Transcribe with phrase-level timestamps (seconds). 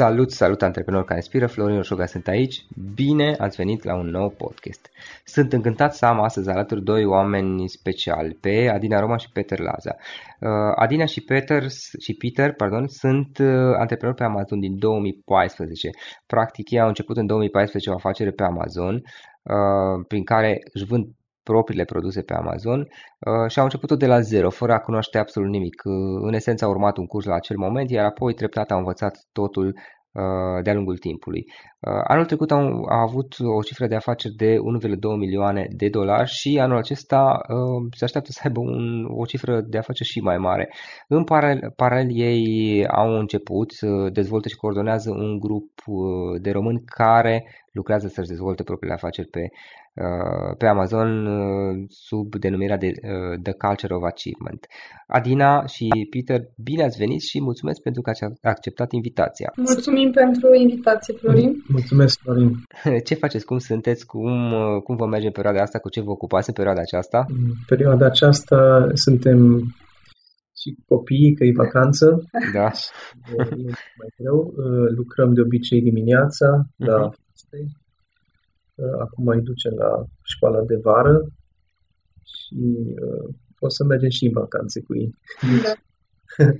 [0.00, 4.30] Salut, salut antreprenori care inspiră, Florin Oșoga sunt aici, bine ați venit la un nou
[4.30, 4.90] podcast.
[5.24, 9.96] Sunt încântat să am astăzi alături doi oameni speciali, pe Adina Roma și Peter Laza.
[10.40, 11.62] Uh, Adina și Peter,
[11.98, 15.90] și Peter pardon, sunt uh, antreprenori pe Amazon din 2014.
[16.26, 21.06] Practic ei au început în 2014 o afacere pe Amazon, uh, prin care își vând
[21.42, 25.50] propriile produse pe Amazon uh, și au început-o de la zero, fără a cunoaște absolut
[25.50, 25.82] nimic.
[25.84, 29.18] Uh, în esență au urmat un curs la acel moment, iar apoi treptat au învățat
[29.32, 31.44] totul uh, de-a lungul timpului.
[32.04, 34.58] Anul trecut au, au avut o cifră de afaceri de 1,2
[35.18, 37.40] milioane de dolari și anul acesta
[37.96, 40.72] se așteaptă să aibă un, o cifră de afaceri și mai mare.
[41.08, 43.72] În paralel, paralel ei au început,
[44.12, 45.70] dezvoltă și coordonează un grup
[46.40, 49.79] de români care lucrează să-și dezvolte propriile afaceri pe Uh,
[50.58, 54.66] pe Amazon uh, sub denumirea de uh, The Culture of Achievement.
[55.06, 59.52] Adina și Peter, bine ați venit și mulțumesc pentru că ați acceptat invitația.
[59.56, 61.62] Mulțumim pentru invitație, Florin.
[61.68, 62.50] Mulțumesc, Florin.
[63.06, 63.44] Ce faceți?
[63.44, 64.06] Cum sunteți?
[64.06, 64.52] Cum,
[64.84, 65.78] cum vă merge în perioada asta?
[65.78, 67.24] Cu ce vă ocupați în perioada aceasta?
[67.28, 69.38] În perioada aceasta suntem
[70.60, 72.06] și copiii, că e vacanță.
[72.52, 72.70] Da.
[73.36, 73.44] E
[74.00, 74.54] mai greu.
[74.96, 76.86] Lucrăm de obicei dimineața, uh-huh.
[76.86, 77.10] da,
[79.00, 81.16] acum îi ducem la școala de vară
[82.22, 82.58] și
[83.06, 85.14] uh, o să mergem și în vacanțe cu ei.
[85.64, 85.72] Da.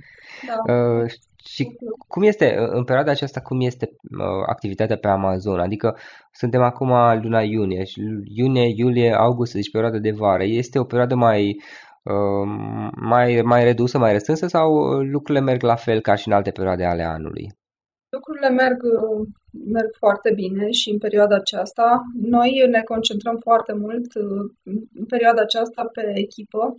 [0.47, 0.73] da.
[0.73, 1.11] uh,
[1.45, 1.77] și
[2.07, 3.85] cum este, în perioada aceasta, cum este
[4.19, 5.59] uh, activitatea pe Amazon?
[5.59, 5.97] Adică
[6.31, 6.89] suntem acum
[7.21, 7.83] luna iunie,
[8.23, 10.43] iunie, iulie, august, deci perioada de vară.
[10.43, 11.61] Este o perioadă mai,
[12.03, 16.51] uh, mai, mai redusă, mai restrânsă sau lucrurile merg la fel ca și în alte
[16.51, 17.59] perioade ale anului?
[18.11, 18.81] Lucrurile merg,
[19.65, 22.01] merg foarte bine și în perioada aceasta.
[22.21, 24.13] Noi ne concentrăm foarte mult
[24.93, 26.75] în perioada aceasta pe echipă,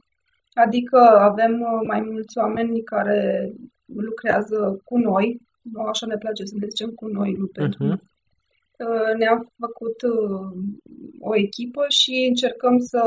[0.53, 1.53] adică avem
[1.87, 3.53] mai mulți oameni care
[3.87, 5.41] lucrează cu noi,
[5.89, 8.11] așa ne place să ne zicem cu noi, nu pentru uh-huh.
[9.19, 9.99] Ne-am făcut
[11.21, 13.05] o echipă și încercăm să,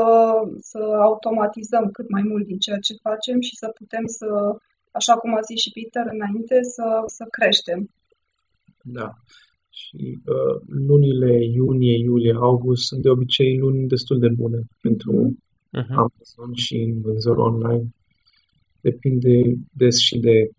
[0.60, 4.28] să automatizăm cât mai mult din ceea ce facem și să putem să,
[4.90, 7.90] așa cum a zis și Peter înainte, să, să creștem.
[8.92, 9.08] Da.
[9.70, 15.12] Și uh, lunile iunie, iulie, august sunt de obicei luni destul de bune pentru
[15.78, 15.94] uh-huh.
[16.04, 17.88] Amazon și în vânzări online.
[18.80, 19.34] Depinde
[19.72, 20.50] des și de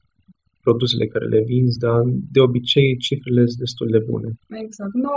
[0.61, 2.01] produsele care le vinzi, dar
[2.31, 4.29] de obicei cifrele sunt destul de bune.
[4.65, 4.93] Exact.
[4.93, 5.15] Nu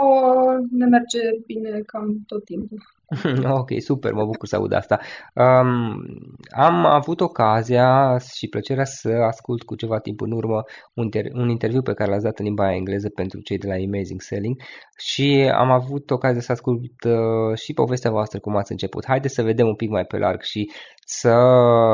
[0.71, 2.79] ne merge bine cam tot timpul.
[3.61, 4.99] ok, super, mă bucur să aud asta.
[5.35, 6.03] Um,
[6.51, 10.63] am avut ocazia și plăcerea să ascult cu ceva timp în urmă
[10.95, 13.75] un, ter- un interviu pe care l-ați dat în limba engleză pentru cei de la
[13.75, 14.61] Amazing Selling
[14.99, 19.05] și am avut ocazia să ascult uh, și povestea voastră cum ați început.
[19.07, 20.71] Haideți să vedem un pic mai pe larg și
[21.05, 21.29] să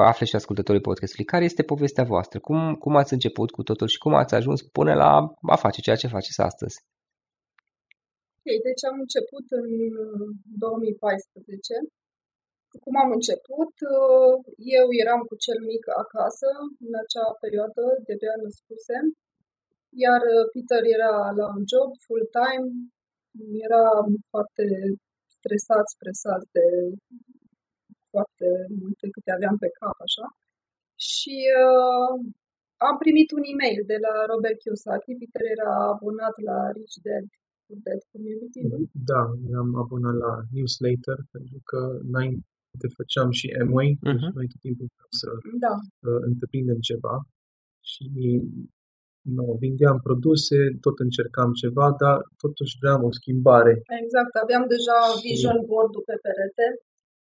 [0.04, 3.98] afle și ascultătorii podcastului care este povestea voastră, cum, cum ați început cu totul și
[3.98, 6.76] cum ați ajuns până la a face ceea ce faceți astăzi.
[8.46, 9.68] Ok, deci am început în
[10.64, 11.74] 2014.
[11.80, 11.88] Uh,
[12.84, 13.72] Cum am început?
[13.96, 14.34] Uh,
[14.78, 16.48] eu eram cu cel mic acasă
[16.86, 18.96] în acea perioadă, de-abia născuse,
[20.04, 22.68] iar uh, Peter era la un job full-time,
[23.66, 23.84] era
[24.32, 24.64] foarte
[25.36, 26.66] stresat, stresat de
[28.12, 28.48] foarte
[28.80, 30.26] multe câte aveam pe cap, așa.
[31.08, 32.14] Și uh,
[32.88, 37.28] am primit un e-mail de la Robert Kiyosaki, Peter era abonat la Rich Dad
[37.84, 38.60] Dead Community,
[39.10, 39.22] Da,
[39.62, 44.20] am abonat la newsletter pentru că înainte făceam și Amway, uh-huh.
[44.20, 44.86] deci noi tot timpul
[45.20, 45.28] să
[45.66, 45.74] da.
[46.08, 47.16] uh, întreprindem ceva
[47.92, 48.04] și
[49.36, 53.74] nu, vindeam produse, tot încercam ceva, dar totuși vreau o schimbare.
[54.02, 56.66] Exact, aveam deja vision board-ul pe perete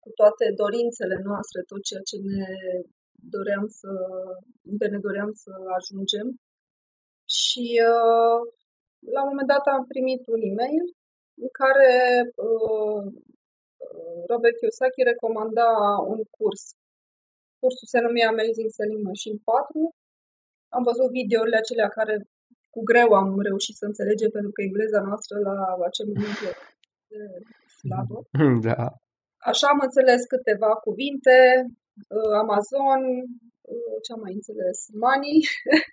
[0.03, 2.45] cu toate dorințele noastre, tot ceea ce ne
[3.35, 3.91] doream să,
[4.71, 6.27] unde ne doream să ajungem.
[7.39, 8.39] Și uh,
[9.15, 10.83] la un moment dat am primit un e-mail
[11.43, 11.91] în care
[12.49, 13.01] uh,
[14.31, 15.67] Robert Kiyosaki recomanda
[16.13, 16.63] un curs.
[17.59, 19.95] Cursul se numea Amazing Selling Machine 4.
[20.77, 22.15] Am văzut videourile acelea care
[22.73, 25.55] cu greu am reușit să înțelegem pentru că engleza noastră la
[25.89, 26.51] acel moment e
[27.77, 28.17] slabă.
[28.67, 28.79] Da.
[29.51, 31.37] Așa am înțeles câteva cuvinte,
[32.17, 33.01] uh, Amazon,
[33.71, 35.37] uh, ce am mai înțeles, Money,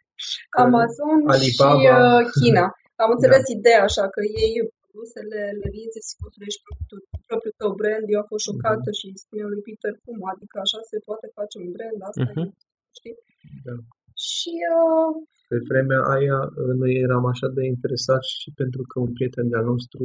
[0.64, 1.80] Amazon Alibaba.
[1.80, 2.66] și uh, China.
[3.04, 3.52] Am înțeles da.
[3.56, 4.54] ideea așa că ei
[4.90, 8.04] produsele le vinzi, să construiești propriul, propriul tău brand.
[8.12, 8.98] Eu am fost șocată mm-hmm.
[8.98, 12.50] și spuneam lui Peter cum, adică așa se poate face un brand, asta mm-hmm.
[12.98, 13.16] știi?
[13.66, 13.76] Da.
[14.28, 15.10] Și uh,
[15.50, 16.38] pe vremea aia
[16.82, 20.02] noi eram așa de interesați și pentru că un prieten de-al nostru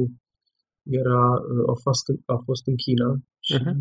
[1.00, 1.22] era,
[1.74, 3.08] a, fost, a fost în China
[3.46, 3.76] și uh-huh.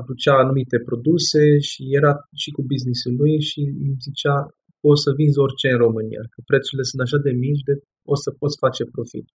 [0.00, 2.12] aducea anumite produse și era
[2.42, 4.36] și cu businessul lui și îmi zicea
[4.84, 7.74] poți să vinzi orice în România, că prețurile sunt așa de mici de
[8.12, 9.26] o să poți face profit.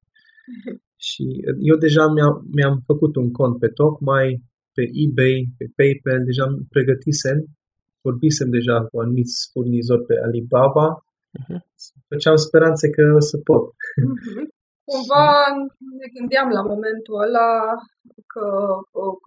[1.08, 1.26] Și
[1.70, 4.28] eu deja mi-am, mi-am făcut un cont pe tocmai,
[4.76, 7.38] pe eBay, pe PayPal, deja am pregătisem,
[8.06, 10.88] vorbisem deja cu anumiți furnizori pe Alibaba,
[11.40, 11.60] uh-huh.
[12.10, 13.64] făceam speranțe că o să pot.
[13.68, 14.59] Uh-huh.
[14.90, 15.28] Cumva
[16.00, 17.52] ne gândeam la momentul ăla
[18.34, 18.48] că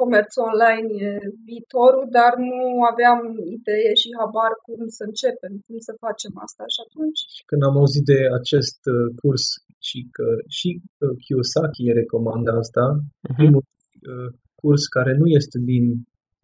[0.00, 1.10] comerțul online e
[1.48, 2.60] viitorul, dar nu
[2.92, 3.18] aveam
[3.58, 6.62] idee și habar cum să începem, cum să facem asta.
[6.74, 7.20] Și atunci...
[7.50, 9.44] Când am auzit de acest uh, curs
[9.88, 10.26] și că
[10.58, 13.36] și uh, Kiyosaki recomandă asta, uh-huh.
[13.40, 14.30] primul uh,
[14.60, 15.84] curs care nu este din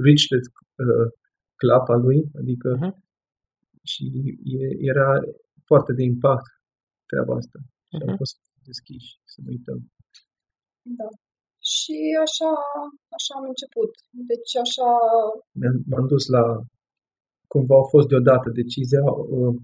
[0.06, 0.46] Rich Dad
[1.60, 2.94] Club al lui, adică uh-huh.
[3.90, 4.04] și
[4.92, 5.08] era
[5.68, 6.50] foarte de impact
[7.10, 7.58] treaba asta.
[7.92, 8.10] Și uh-huh.
[8.10, 8.36] am fost
[8.70, 9.78] deschiși, să nu uităm.
[10.98, 11.08] Da.
[11.72, 12.50] Și așa,
[13.16, 13.90] așa am început.
[14.30, 14.88] Deci așa...
[15.90, 16.44] M-am dus la...
[17.52, 19.04] Cumva au fost deodată decizia
[19.36, 19.54] uh,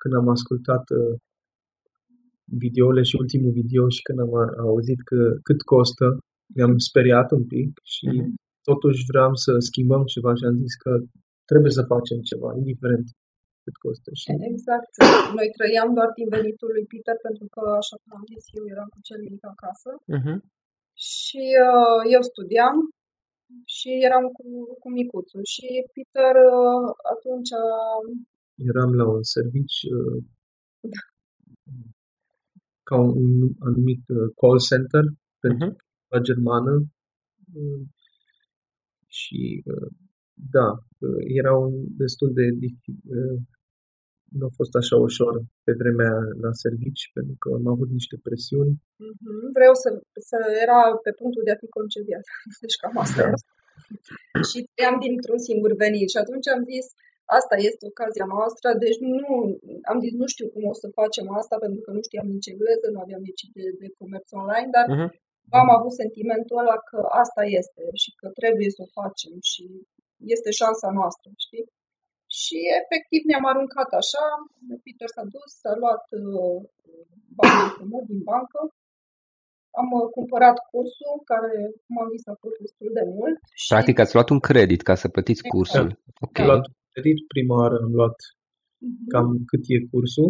[0.00, 1.14] când am ascultat uh,
[2.64, 4.32] videole și ultimul video și când am
[4.68, 6.06] auzit că cât costă,
[6.54, 8.28] mi-am speriat un pic și uh-huh.
[8.68, 10.90] totuși vreau să schimbăm ceva și am zis că
[11.50, 13.06] trebuie să facem ceva, indiferent
[13.66, 14.10] cât costă.
[14.20, 14.28] Și...
[14.52, 14.90] Exact.
[15.38, 18.88] Noi trăiam doar din venitul lui Peter pentru că, așa cum am zis, eu eram
[18.94, 19.90] cu cel mic acasă.
[20.16, 20.38] Uh-huh.
[21.18, 22.76] Și uh, eu studiam
[23.76, 24.46] și eram cu,
[24.80, 25.42] cu micuțul.
[25.54, 27.52] Și Peter uh, atunci...
[27.64, 28.04] Uh...
[28.70, 30.18] Eram la un servici uh,
[30.92, 31.02] da.
[32.88, 33.30] ca un
[33.68, 35.04] anumit uh, call center
[35.44, 35.78] pentru uh-huh.
[36.12, 36.74] la germană
[37.58, 37.82] uh,
[39.18, 39.40] și
[39.72, 39.90] uh,
[40.56, 40.68] da,
[41.06, 42.46] uh, era un destul de
[43.16, 43.38] uh,
[44.38, 45.34] nu a fost așa ușor
[45.66, 46.14] pe vremea
[46.44, 48.74] la servici, pentru că am avut niște presiuni.
[49.04, 49.40] Mm-hmm.
[49.58, 49.88] Vreau să,
[50.30, 52.24] să era pe punctul de a fi concediat.
[52.62, 53.38] Deci cam asta da.
[54.48, 54.58] Și
[54.90, 56.86] am dintr-un singur venit și atunci am zis,
[57.38, 59.26] asta este ocazia noastră, deci nu,
[59.90, 62.86] am zis, nu știu cum o să facem asta, pentru că nu știam nici engleză,
[62.92, 65.10] nu aveam nici de, de comerț online, dar uh-huh.
[65.60, 69.64] am avut sentimentul ăla că asta este și că trebuie să o facem și
[70.34, 71.64] este șansa noastră, știi?
[72.38, 74.24] Și efectiv ne-am aruncat așa,
[74.84, 76.58] Peter s-a dus, s-a luat uh,
[77.38, 78.60] banii frumos din bancă,
[79.80, 81.52] am uh, cumpărat cursul, care,
[81.84, 83.36] cum am zis, a fost destul de mult.
[83.62, 83.68] Și...
[83.74, 85.54] Practic ați luat un credit ca să plătiți exact.
[85.54, 85.88] cursul.
[86.26, 86.42] Okay.
[86.42, 89.06] Am luat credit, prima oară am luat uh-huh.
[89.12, 90.28] cam cât e cursul.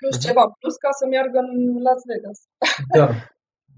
[0.00, 1.52] Plus ceva, plus ca să meargă în
[1.86, 2.38] Las Vegas.
[2.98, 3.06] Da,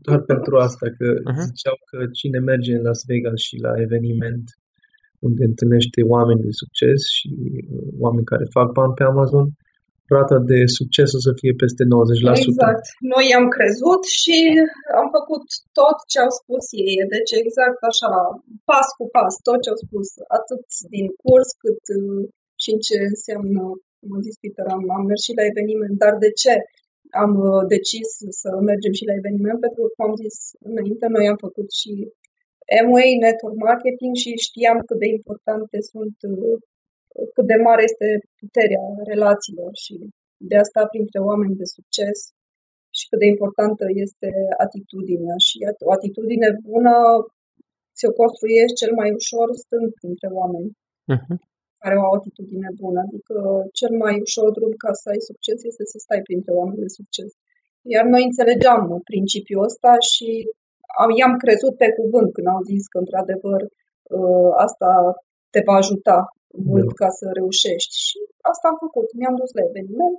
[0.07, 1.45] doar pentru asta, că uh-huh.
[1.49, 4.47] ziceau că cine merge în Las Vegas și la eveniment
[5.27, 7.31] unde întâlnește oameni de succes și
[7.75, 9.47] uh, oameni care fac bani pe Amazon,
[10.17, 12.49] rata de succes o să fie peste 90%.
[12.49, 12.85] Exact.
[13.15, 14.39] Noi am crezut și
[15.01, 15.45] am făcut
[15.79, 16.97] tot ce au spus ei.
[17.15, 18.13] Deci exact așa,
[18.71, 22.23] pas cu pas, tot ce au spus, atât din curs cât uh,
[22.63, 23.63] și în ce înseamnă,
[23.99, 26.55] cum am zis Peter, am, am mers și la eveniment, dar de ce?
[27.23, 28.09] Am uh, decis
[28.41, 30.37] să mergem și la eveniment pentru că, cum am zis
[30.71, 31.93] înainte, noi am făcut și
[32.79, 36.59] Amway Network Marketing și știam cât de importante sunt, uh,
[37.35, 38.09] cât de mare este
[38.41, 39.95] puterea relațiilor și
[40.51, 42.19] de asta printre oameni de succes
[42.97, 44.31] și cât de importantă este
[44.65, 45.37] atitudinea.
[45.47, 45.57] Și
[45.89, 46.95] o atitudine bună
[48.01, 50.71] se construiește cel mai ușor stând printre oameni
[51.15, 51.37] uh-huh.
[51.83, 52.99] care au o atitudine bună.
[53.07, 53.37] Adică
[53.79, 57.31] cel mai ușor drum ca să ai succes este să stai printre oameni de succes.
[57.95, 60.29] Iar noi înțelegeam principiul ăsta și
[61.03, 63.61] am, i-am crezut pe cuvânt când au zis că, într-adevăr,
[64.17, 64.91] uh, asta
[65.53, 66.19] te va ajuta
[66.71, 67.95] mult ca să reușești.
[68.07, 68.19] Și
[68.51, 69.07] asta am făcut.
[69.19, 70.17] Mi-am dus la eveniment.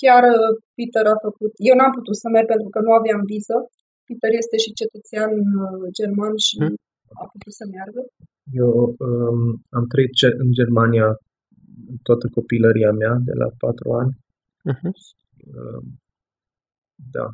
[0.00, 1.52] Chiar uh, Peter a făcut.
[1.68, 3.56] Eu n-am putut să merg pentru că nu aveam viză.
[4.06, 6.76] Peter este și cetățean uh, german și hmm.
[7.22, 8.02] a putut să meargă.
[8.62, 8.70] Eu
[9.06, 9.40] um,
[9.78, 10.12] am trăit
[10.44, 11.08] în Germania
[12.06, 14.12] toată copilăria mea, de la patru ani.
[14.72, 14.94] Uh-huh.
[15.58, 15.82] Uh,
[17.16, 17.26] da,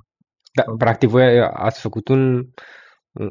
[0.54, 2.44] da, practic voi ați făcut un,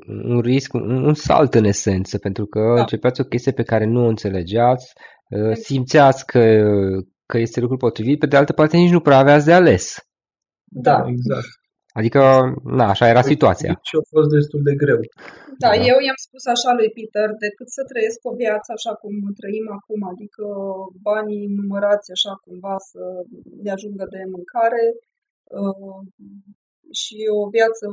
[0.07, 2.81] un risc, un, un salt în esență, pentru că da.
[2.81, 4.93] începeați o chestie pe care nu o înțelegeați,
[5.29, 5.59] uh, exact.
[5.59, 6.39] simțeați că,
[7.25, 9.85] că este lucrul potrivit, pe de altă parte nici nu prea aveați de ales.
[10.87, 11.51] Da, exact.
[11.99, 12.21] Adică,
[12.77, 13.71] na, așa era situația.
[13.89, 14.99] Și a fost destul de greu.
[15.63, 19.13] Da, da, eu i-am spus așa lui Peter, decât să trăiesc o viață așa cum
[19.39, 20.45] trăim acum, adică
[21.09, 23.01] banii numărați așa cumva să
[23.63, 24.83] le ajungă de mâncare,
[25.59, 25.99] uh,
[27.01, 27.83] și o viață,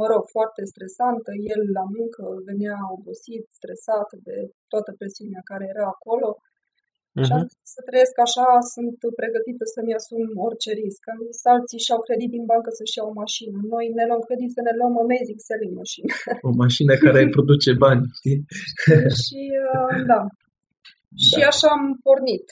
[0.00, 1.30] mă rog, foarte stresantă.
[1.54, 4.36] El la muncă venea obosit, stresat de
[4.72, 6.30] toată presiunea care era acolo.
[7.16, 7.24] Uh-huh.
[7.26, 7.52] Și am mhm.
[7.52, 11.02] zis să trăiesc așa, sunt pregătită să-mi asum orice risc.
[11.12, 13.56] Am zis, alții și-au credit din bancă să-și iau o mașină.
[13.74, 16.12] Noi ne luăm credit să ne luăm amazing selling mașină.
[16.48, 18.38] O mașină care îi produce bani, știi?
[19.22, 20.20] și, uh, da.
[20.20, 20.20] da.
[21.26, 22.46] Și așa am pornit.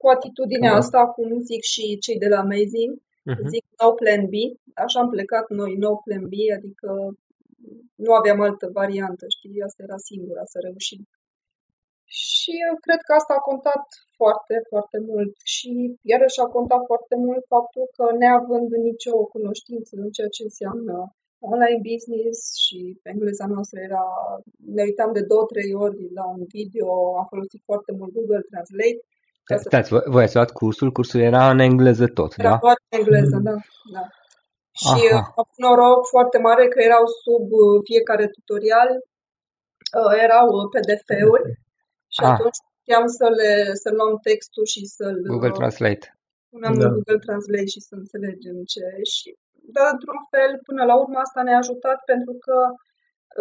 [0.00, 2.92] cu atitudinea asta, cum zic și cei de la Amazing,
[3.28, 3.48] uh-huh.
[3.52, 4.34] zic no plan B,
[4.84, 6.88] așa am plecat noi, no plan B, adică
[8.04, 11.02] nu aveam altă variantă, știi, asta era singura să reușim.
[12.04, 13.84] Și eu cred că asta a contat
[14.18, 15.70] foarte, foarte mult și
[16.12, 20.94] iarăși a contat foarte mult faptul că neavând nicio cunoștință în ceea ce înseamnă
[21.52, 22.78] online business și
[23.12, 24.04] engleza noastră era,
[24.76, 26.88] ne uitam de două, trei ori la un video,
[27.20, 29.00] am folosit foarte mult Google Translate.
[29.56, 30.02] Stați, să...
[30.14, 30.90] voi ați luat cursul?
[30.96, 32.58] Cursul era în engleză tot, era da?
[32.62, 33.42] Era în engleză, mm.
[33.42, 33.54] da,
[33.96, 34.04] da.
[34.82, 35.16] Și Aha.
[35.16, 38.90] am avut noroc foarte mare că erau sub uh, fiecare tutorial,
[39.98, 41.46] uh, erau uh, PDF-uri
[42.14, 42.32] și ah.
[42.32, 43.52] atunci puteam să le
[43.82, 46.06] să luăm textul și să-l Google Translate.
[46.52, 46.84] Punem da.
[46.84, 49.28] în Google Translate și să înțelegem ce și
[49.76, 52.58] dar într-un fel, până la urmă, asta ne-a ajutat pentru că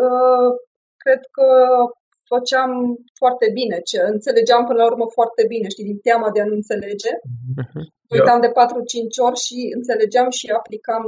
[0.05, 0.49] uh,
[1.03, 1.49] cred că
[2.31, 2.71] făceam
[3.21, 6.55] foarte bine, ce înțelegeam până la urmă foarte bine, știi, din teama de a nu
[6.61, 7.11] înțelege.
[7.61, 7.85] Uh-huh.
[8.15, 11.03] Uitam de 4-5 ori și înțelegeam și aplicam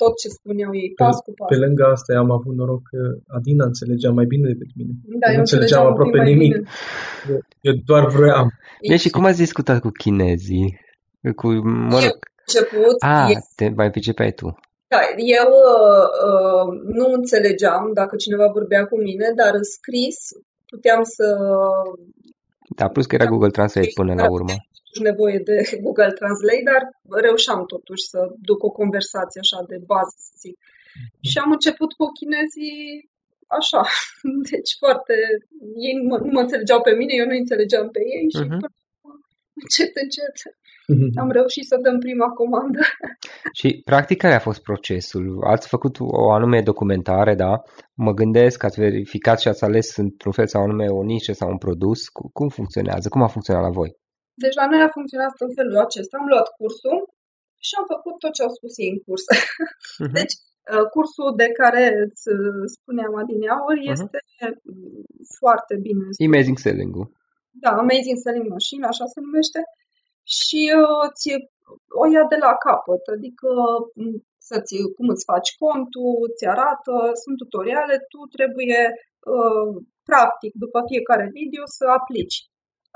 [0.00, 1.48] tot ce spuneau ei, pas pe, cu pas.
[1.52, 3.00] Pe lângă asta am avut noroc că
[3.36, 4.92] Adina înțelegea mai bine decât mine.
[5.22, 6.52] Da, eu nu înțelegeam aproape nimic.
[7.32, 7.38] Eu,
[7.68, 8.48] eu doar vroiam.
[8.90, 10.66] Deci și cum ați discutat cu chinezii?
[11.40, 11.46] Cu,
[11.92, 12.96] mă rog, început...
[13.14, 13.34] Ah, e...
[13.56, 14.46] te mai pricepeai tu.
[14.92, 16.68] Da, eu uh, uh,
[16.98, 20.16] nu înțelegeam dacă cineva vorbea cu mine, dar în scris
[20.66, 21.26] puteam să...
[22.76, 24.54] Da, plus că era Google Translate până la urmă.
[25.08, 26.82] nevoie de Google Translate, dar
[27.26, 28.18] reușeam totuși să
[28.48, 30.56] duc o conversație așa de bază, să zic.
[30.58, 31.20] Mm-hmm.
[31.30, 33.10] Și am început cu chinezii
[33.58, 33.82] așa,
[34.50, 35.14] deci foarte...
[35.86, 38.60] Ei nu mă, nu mă înțelegeau pe mine, eu nu înțelegeam pe ei și uh-huh.
[39.60, 40.67] încet, încet Mm-hmm.
[41.22, 42.80] Am reușit să dăm prima comandă.
[43.58, 45.24] Și practic care a fost procesul?
[45.54, 47.52] Ați făcut o anume documentare, da?
[48.04, 51.48] Mă gândesc că ați verificat și ați ales într-un fel sau anume o nișă sau
[51.54, 52.00] un produs.
[52.38, 53.06] Cum funcționează?
[53.08, 53.90] Cum a funcționat la voi?
[54.44, 56.14] Deci la noi a funcționat în felul acesta.
[56.20, 56.98] Am luat cursul
[57.66, 59.24] și am făcut tot ce au spus ei în curs.
[59.32, 60.10] Uh-huh.
[60.18, 60.34] Deci
[60.72, 62.24] uh, cursul de care îți
[62.76, 63.94] spuneam adineauri uh-huh.
[63.96, 64.18] este
[65.38, 66.04] foarte bine.
[66.28, 67.06] Amazing Selling-ul.
[67.62, 69.60] Da, Amazing Selling Machine, așa se numește
[70.36, 71.30] și uh, ți
[72.02, 73.50] o ia de la capăt, adică
[74.48, 78.82] să-ți, cum îți faci contul, ți arată, sunt tutoriale, tu trebuie
[79.34, 79.68] uh,
[80.10, 82.38] practic după fiecare video să aplici.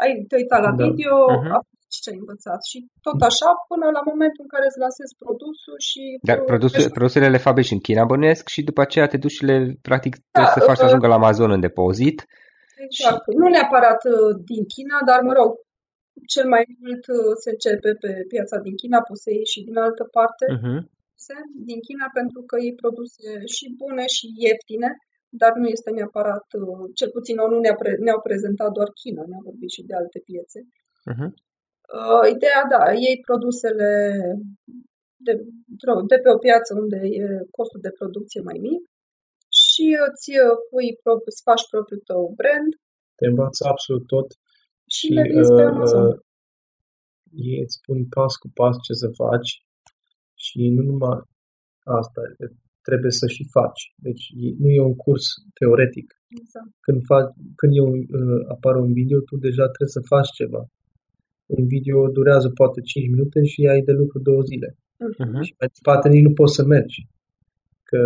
[0.02, 0.82] Ai te uitat la da.
[0.86, 1.54] video, uh-huh.
[1.58, 5.76] aplici ce ai învățat și tot așa până la momentul în care îți lansezi produsul
[5.88, 6.02] și...
[6.28, 9.56] Dar produsul, produsele le fabrici în China, bănuiesc, și după aceea te duci și le,
[9.88, 12.18] practic, da, trebuie să faci uh, să ajungă la Amazon în depozit.
[12.86, 13.22] Exact.
[13.24, 13.36] Și...
[13.40, 15.50] Nu neapărat uh, din China, dar mă rog,
[16.34, 20.44] cel mai mult uh, se începe pe piața din China, posei și din altă parte,
[20.56, 20.80] uh-huh.
[21.68, 24.90] din China, pentru că ei produse și bune și ieftine,
[25.40, 29.44] dar nu este neapărat, uh, cel puțin nu ne-a pre, ne-au prezentat doar China, ne-au
[29.48, 30.60] vorbit și de alte piețe.
[31.10, 31.30] Uh-huh.
[31.98, 33.90] Uh, ideea, da, ei produsele
[35.26, 35.32] de,
[36.12, 37.24] de pe o piață unde e
[37.58, 38.82] costul de producție mai mic
[39.62, 40.30] și îți
[40.70, 40.88] pui,
[41.28, 42.70] îți faci propriul tău brand.
[43.18, 44.28] Te învață absolut tot
[44.96, 46.14] și, și uh, uh,
[47.50, 49.50] ei îți spun pas cu pas ce să faci
[50.44, 51.18] și nu numai
[52.00, 52.20] asta,
[52.88, 53.82] trebuie să și faci.
[54.06, 54.24] Deci
[54.62, 55.26] nu e un curs
[55.58, 56.06] teoretic.
[56.40, 56.70] Exact.
[56.84, 57.24] Când, fac,
[57.60, 60.62] când eu, uh, apare un video, tu deja trebuie să faci ceva.
[61.46, 64.68] Un video durează poate 5 minute și ai de lucru două zile.
[64.76, 65.42] Uh-huh.
[65.46, 66.98] Și mai departe nici nu poți să mergi.
[67.82, 68.00] Că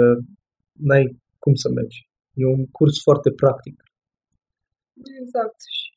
[0.73, 1.05] n-ai
[1.39, 2.09] cum să mergi.
[2.33, 3.77] E un curs foarte practic.
[5.21, 5.59] Exact.
[5.77, 5.96] Și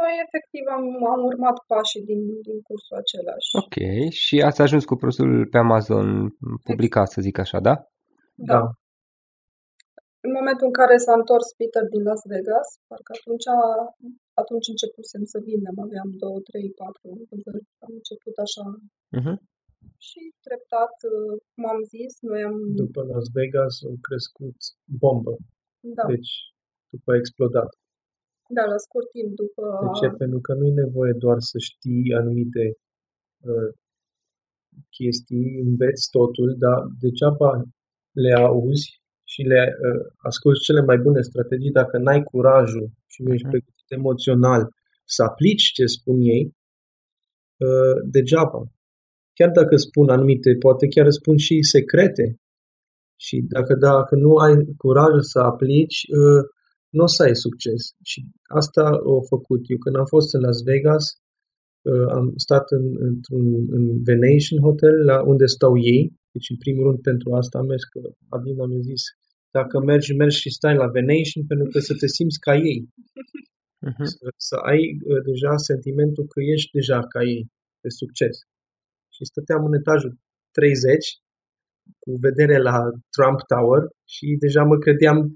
[0.00, 3.48] noi efectiv am, am urmat pașii din, din cursul același.
[3.62, 3.76] Ok,
[4.24, 6.06] și ați ajuns cu produsul pe Amazon
[6.68, 7.74] publicat, să zic așa, da?
[8.50, 8.58] Da.
[8.58, 8.62] da.
[10.26, 13.48] În momentul în care s-a întors Peter din Las Vegas, parcă atunci,
[14.42, 18.64] atunci începusem să vindem, aveam 2, 3, 4 vânzări, am început așa.
[19.18, 19.36] Uh-huh.
[20.06, 20.94] Și treptat,
[21.52, 22.56] cum am zis, noi am...
[22.82, 24.58] După Las Vegas au crescut
[25.02, 25.34] bombă.
[25.96, 26.04] Da.
[26.12, 26.32] Deci,
[26.92, 27.70] după a explodat.
[28.56, 29.62] Da, la scurt timp după...
[29.84, 30.06] De ce?
[30.22, 32.64] Pentru că nu e nevoie doar să știi anumite
[33.48, 33.70] uh,
[34.96, 37.50] chestii, înveți totul, dar degeaba
[38.24, 38.88] le auzi
[39.32, 43.52] și le uh, asculti cele mai bune strategii dacă n-ai curajul și nu ești mhm.
[43.54, 44.62] pregătit emoțional
[45.04, 46.44] să aplici ce spun ei,
[47.66, 48.62] uh, degeaba.
[49.32, 52.26] Chiar dacă spun anumite, poate chiar spun și secrete.
[53.16, 56.42] Și dacă, dacă nu ai curajul să aplici, uh,
[56.96, 57.80] nu o să ai succes.
[58.10, 58.18] Și
[58.60, 59.78] asta au făcut eu.
[59.78, 61.04] Când am fost în Las Vegas,
[61.90, 63.44] uh, am stat în, într-un
[63.76, 66.02] în Venetian Hotel, la unde stau ei.
[66.32, 69.02] Deci, în primul rând, pentru asta am mers, că Adina mi-a zis,
[69.50, 72.80] dacă mergi, mergi și stai la Venetian, pentru că să te simți ca ei.
[73.88, 74.06] uh-huh.
[74.12, 77.42] să, să ai uh, deja sentimentul că ești deja ca ei,
[77.84, 78.36] de succes.
[79.14, 80.12] Și stăteam în etajul
[80.50, 81.20] 30
[82.02, 82.76] cu vedere la
[83.14, 83.82] Trump Tower
[84.14, 85.34] și deja mă credeam uh,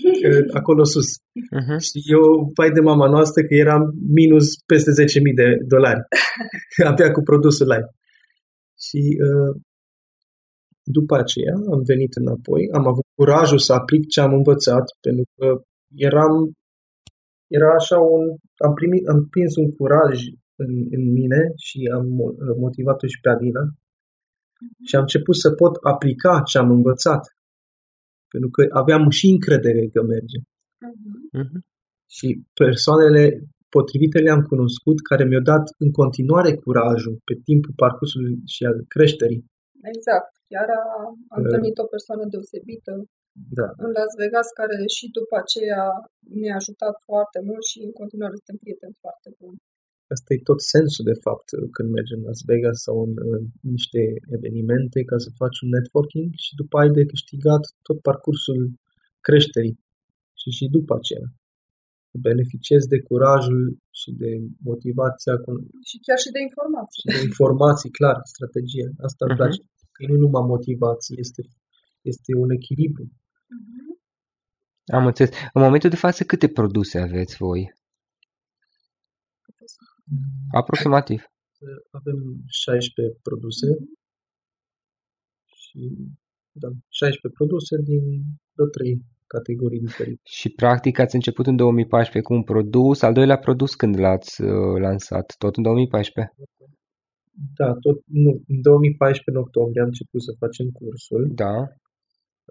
[0.58, 1.08] acolo sus.
[1.58, 1.78] Uh-huh.
[1.88, 3.82] Și eu, pai de mama noastră, că eram
[4.18, 6.00] minus peste 10.000 de dolari.
[6.90, 7.90] Abia cu produsul live.
[8.84, 9.52] Și uh,
[10.82, 15.46] după aceea am venit înapoi, am avut curajul să aplic ce am învățat, pentru că
[16.08, 16.32] eram,
[17.46, 18.22] era așa un,
[18.66, 20.14] am primit, am prins un curaj
[20.64, 22.06] în, în mine și am
[22.64, 23.64] motivat-o și pe Adina
[24.86, 27.22] și am început să pot aplica ce am învățat.
[28.32, 30.38] Pentru că aveam și încredere că merge.
[31.40, 31.60] Uh-huh.
[32.16, 32.28] Și
[32.62, 33.22] persoanele
[33.76, 39.42] potrivite le-am cunoscut care mi-au dat în continuare curajul pe timpul parcursului și al creșterii.
[39.92, 40.30] Exact.
[40.50, 40.68] Chiar
[41.32, 42.92] am întâlnit o persoană deosebită
[43.58, 43.68] da.
[43.84, 45.84] în Las Vegas, care și după aceea
[46.40, 49.58] ne-a ajutat foarte mult și în continuare suntem prieteni foarte buni.
[50.14, 53.42] Asta e tot sensul, de fapt, când mergi în Las Vegas sau în, în
[53.74, 54.02] niște
[54.36, 58.60] evenimente ca să faci un networking și după ai de câștigat tot parcursul
[59.26, 59.76] creșterii
[60.40, 61.26] și și după aceea.
[62.28, 63.62] Beneficiezi de curajul
[64.00, 64.30] și de
[64.68, 65.34] motivația.
[65.88, 67.00] Și chiar și de informații.
[67.00, 68.86] Și de informații, clar, strategie.
[69.06, 69.28] Asta uh-huh.
[69.28, 69.40] îmi mhm.
[69.40, 69.60] place.
[69.94, 71.42] Că nu numai motivație, este,
[72.10, 73.04] este un echilibru.
[73.56, 73.92] Uh-huh.
[74.98, 75.30] Am înțeles.
[75.56, 77.60] În momentul de față, câte produse aveți voi?
[80.50, 81.22] Aproximativ.
[81.90, 83.68] Avem 16 produse
[85.62, 85.78] și
[86.52, 88.04] da, 16 produse din
[88.54, 90.20] vreo 3 categorii diferite.
[90.24, 94.76] Și practic ați început în 2014 cu un produs, al doilea produs când l-ați uh,
[94.86, 95.26] lansat?
[95.38, 96.34] Tot în 2014?
[97.60, 101.22] Da, tot, nu, în 2014, în octombrie, am început să facem cursul.
[101.44, 101.56] Da.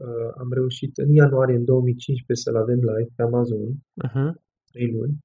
[0.06, 3.70] Uh, am reușit în ianuarie, în 2015, să-l avem live pe Amazon.
[4.06, 4.32] Uh-huh.
[4.72, 5.16] 3 luni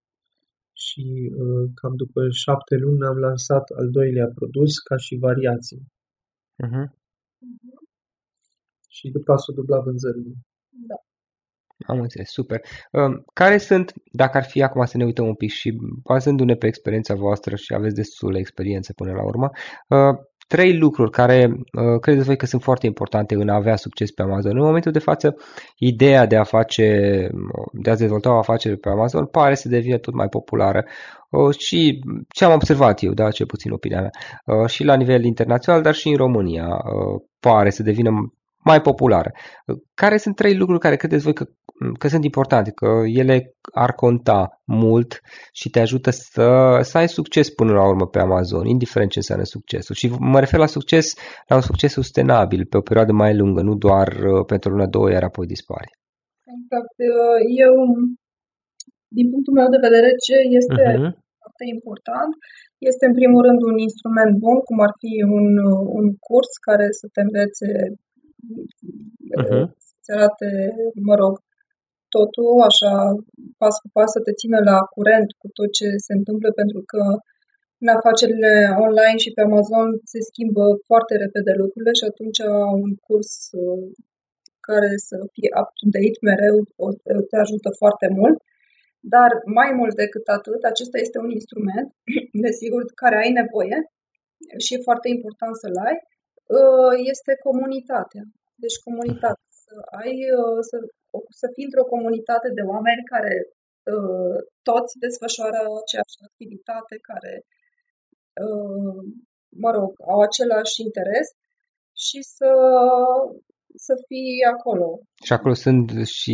[0.84, 5.82] și uh, cam după șapte luni am lansat al doilea produs ca și variații.
[6.64, 6.86] Uh-huh.
[8.88, 10.34] Și după asta dubla vânzările.
[10.88, 10.98] Da.
[11.92, 12.60] Am înțeles, super.
[12.92, 16.66] Uh, care sunt, dacă ar fi acum să ne uităm un pic și bazându-ne pe
[16.66, 19.50] experiența voastră și aveți destulă experiență până la urmă,
[19.88, 24.10] uh, trei lucruri care uh, credeți voi că sunt foarte importante în a avea succes
[24.10, 24.56] pe Amazon.
[24.56, 25.36] În momentul de față,
[25.78, 27.28] ideea de a face,
[27.72, 30.84] de a dezvolta o afacere pe Amazon pare să devină tot mai populară
[31.30, 34.10] uh, și ce am observat eu, da, cel puțin opinia mea,
[34.44, 38.32] uh, și la nivel internațional, dar și în România uh, pare să devină
[38.70, 39.30] mai populară.
[39.94, 41.44] Care sunt trei lucruri care credeți voi că
[41.98, 42.88] că sunt importante, că
[43.22, 45.20] ele ar conta mult
[45.52, 46.48] și te ajută să,
[46.82, 49.94] să ai succes până la urmă pe Amazon, indiferent ce înseamnă succesul.
[49.94, 51.14] Și mă refer la succes,
[51.48, 55.10] la un succes sustenabil, pe o perioadă mai lungă, nu doar uh, pentru una, două,
[55.10, 55.88] iar apoi dispare.
[56.56, 56.96] Exact.
[57.12, 57.74] Uh, eu,
[59.16, 61.12] din punctul meu de vedere, ce este uh-huh.
[61.40, 62.32] foarte important
[62.90, 65.48] este, în primul rând, un instrument bun, cum ar fi un,
[65.98, 67.68] un curs care să te învețe,
[69.42, 69.64] uh-huh.
[70.04, 70.48] să arate,
[71.08, 71.34] mă rog,
[72.16, 72.92] totul așa
[73.60, 77.02] pas cu pas să te țină la curent cu tot ce se întâmplă pentru că
[77.82, 78.52] în afacerile
[78.86, 82.40] online și pe Amazon se schimbă foarte repede lucrurile și atunci
[82.84, 83.86] un curs uh,
[84.68, 86.56] care să fie up-to-date mereu
[87.28, 88.36] te ajută foarte mult.
[89.14, 91.88] Dar mai mult decât atât, acesta este un instrument,
[92.46, 93.78] desigur, care ai nevoie
[94.64, 95.96] și e foarte important să-l ai,
[96.58, 98.24] uh, este comunitatea.
[98.64, 99.46] Deci comunitatea.
[99.64, 100.76] Să ai, uh, să
[101.40, 103.34] să fii într-o comunitate de oameni care
[103.94, 104.36] uh,
[104.68, 107.34] toți desfășoară aceeași activitate, care,
[108.44, 109.00] uh,
[109.62, 111.26] mă rog, au același interes
[112.06, 112.50] și să,
[113.86, 114.88] să fii acolo.
[115.26, 115.86] Și acolo sunt
[116.18, 116.32] și,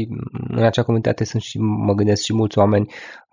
[0.58, 1.56] în acea comunitate sunt și,
[1.86, 2.86] mă gândesc, și mulți oameni,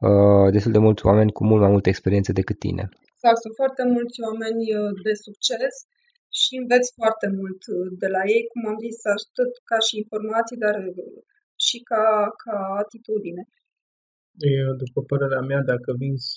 [0.07, 2.83] uh, destul de mulți oameni cu mult mai multă experiență decât tine.
[3.13, 5.73] Exact, sunt foarte mulți oameni uh, de succes
[6.43, 10.61] și înveți foarte mult uh, de la ei, cum am zis, atât ca și informații,
[10.65, 10.75] dar
[11.65, 12.03] și ca,
[12.43, 13.43] ca atitudine.
[14.49, 14.51] E,
[14.83, 16.31] după părerea mea, dacă vinzi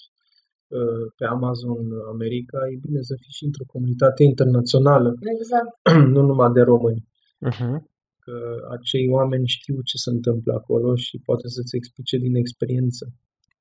[0.78, 1.82] uh, pe Amazon
[2.14, 5.08] America, e bine să fii și într-o comunitate internațională.
[5.36, 5.72] Exact.
[6.14, 7.02] nu numai de români.
[7.50, 7.76] Uh-huh.
[8.24, 8.36] Că
[8.76, 13.04] acei oameni știu ce se întâmplă acolo și poate să-ți explice din experiență.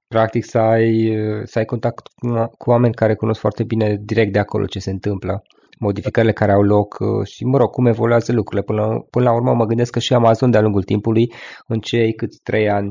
[0.08, 0.96] Practic să ai,
[1.44, 2.28] să ai contact cu,
[2.58, 5.44] cu oameni care cunosc foarte bine direct de acolo ce se întâmplă
[5.88, 8.66] modificările care au loc uh, și, mă rog, cum evoluează lucrurile.
[8.70, 11.26] Până, până la urmă mă gândesc că și Amazon de-a lungul timpului,
[11.68, 12.90] în cei câți trei ani,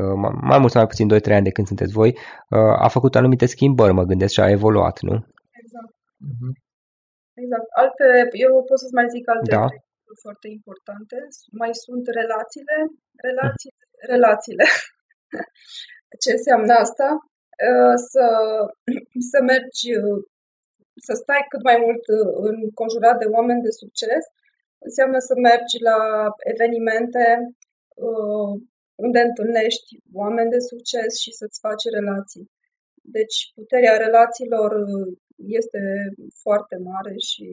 [0.00, 0.16] uh,
[0.50, 2.10] mai mult sau mai puțin 2-3 ani de când sunteți voi,
[2.56, 5.14] uh, a făcut anumite schimbări, mă gândesc, și a evoluat, nu?
[5.62, 5.92] Exact.
[6.28, 6.52] Uh-huh.
[7.42, 7.66] Exact.
[7.82, 8.04] Alte,
[8.44, 9.66] eu pot să-ți mai zic alte da.
[10.24, 11.16] foarte importante.
[11.62, 12.76] Mai sunt relațiile,
[13.28, 14.08] relații, uh-huh.
[14.12, 14.64] relațiile.
[16.22, 17.08] Ce înseamnă asta?
[17.68, 18.26] Uh, să,
[19.30, 20.20] să mergi, uh,
[21.06, 22.04] să stai cât mai mult
[22.52, 24.24] înconjurat de oameni de succes,
[24.86, 25.98] înseamnă să mergi la
[26.52, 27.24] evenimente
[29.04, 32.46] unde întâlnești oameni de succes și să-ți faci relații.
[33.16, 34.70] Deci puterea relațiilor
[35.58, 35.82] este
[36.42, 37.46] foarte mare și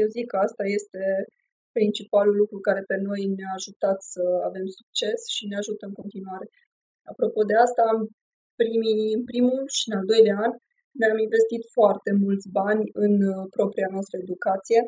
[0.00, 1.02] eu zic că asta este
[1.78, 6.46] principalul lucru care pe noi ne-a ajutat să avem succes și ne ajută în continuare.
[7.12, 8.00] Apropo de asta, în,
[8.60, 10.52] primii, în primul și în al doilea an
[11.00, 14.80] ne-am investit foarte mulți bani în uh, propria noastră educație,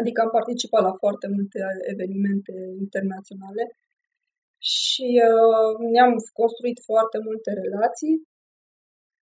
[0.00, 1.58] adică am participat la foarte multe
[1.94, 3.64] evenimente internaționale
[4.58, 8.14] și uh, ne-am construit foarte multe relații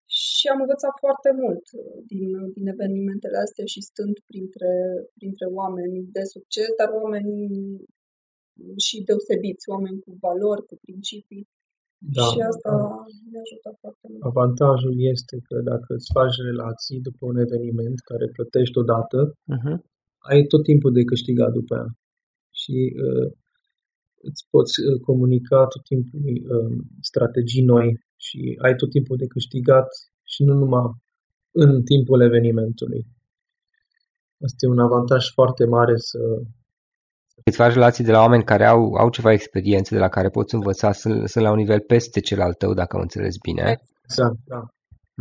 [0.06, 4.71] și am învățat foarte mult uh, din, din evenimentele astea și stând printre,
[5.17, 7.34] printre oameni de succes, dar oameni
[8.86, 11.47] și deosebiți, oameni cu valori, cu principii.
[12.02, 12.26] Da.
[12.32, 12.74] Și asta
[13.32, 14.24] ne ajută foarte mult.
[14.32, 19.20] Avantajul este că dacă îți faci relații după un eveniment care plătești odată,
[19.56, 19.76] uh-huh.
[20.30, 21.90] ai tot timpul de câștigat după aia.
[22.60, 23.28] Și uh,
[24.28, 27.88] îți poți uh, comunica tot timpul uh, strategii noi
[28.26, 29.88] și ai tot timpul de câștigat
[30.24, 30.88] și nu numai
[31.52, 33.02] în timpul evenimentului.
[34.46, 36.20] Asta e un avantaj foarte mare să...
[37.50, 40.54] Îți faci relații de la oameni care au, au ceva experiențe, de la care poți
[40.54, 43.80] învăța, sunt, sunt la un nivel peste cel al tău, dacă am înțeles bine.
[44.04, 44.62] Exact, da.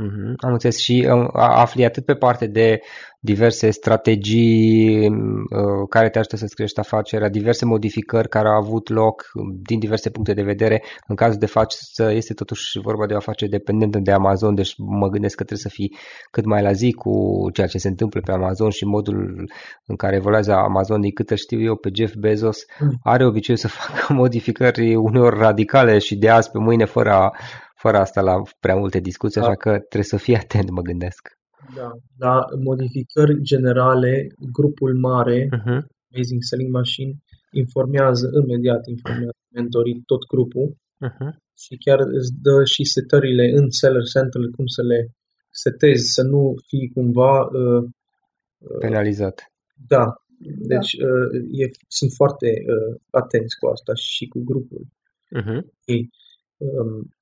[0.02, 0.34] Mm-hmm.
[0.36, 2.80] Am înțeles și uh, afli atât pe parte de
[3.20, 9.30] diverse strategii uh, care te ajută să-ți crești afacerea, diverse modificări care au avut loc
[9.62, 10.82] din diverse puncte de vedere.
[11.06, 15.08] În cazul de față este totuși vorba de o afacere dependentă de Amazon, deci mă
[15.08, 15.96] gândesc că trebuie să fii
[16.30, 17.12] cât mai la zi cu
[17.52, 19.48] ceea ce se întâmplă pe Amazon și modul
[19.86, 22.98] în care evoluează Amazon, din câte știu eu, pe Jeff Bezos mm.
[23.02, 27.32] are obiceiul să facă modificări uneori radicale și de azi pe mâine fără a
[27.82, 29.46] fără asta la prea multe discuții, da.
[29.46, 31.22] așa că trebuie să fii atent, mă gândesc.
[31.76, 35.80] Da, la modificări generale, grupul mare, uh-huh.
[36.12, 37.12] Amazing Selling Machine,
[37.52, 41.30] informează imediat, informează mentorii, tot grupul uh-huh.
[41.62, 45.00] și chiar îți dă și setările în Seller Center, cum să le
[45.50, 47.82] setezi, să nu fii cumva uh,
[48.58, 49.52] uh penalizat.
[49.94, 50.04] Da,
[50.72, 51.06] deci da.
[51.06, 54.82] Uh, e, sunt foarte uh, atenți cu asta și cu grupul.
[55.38, 55.60] Uh-huh.
[55.84, 56.10] Ei,
[56.56, 57.14] um,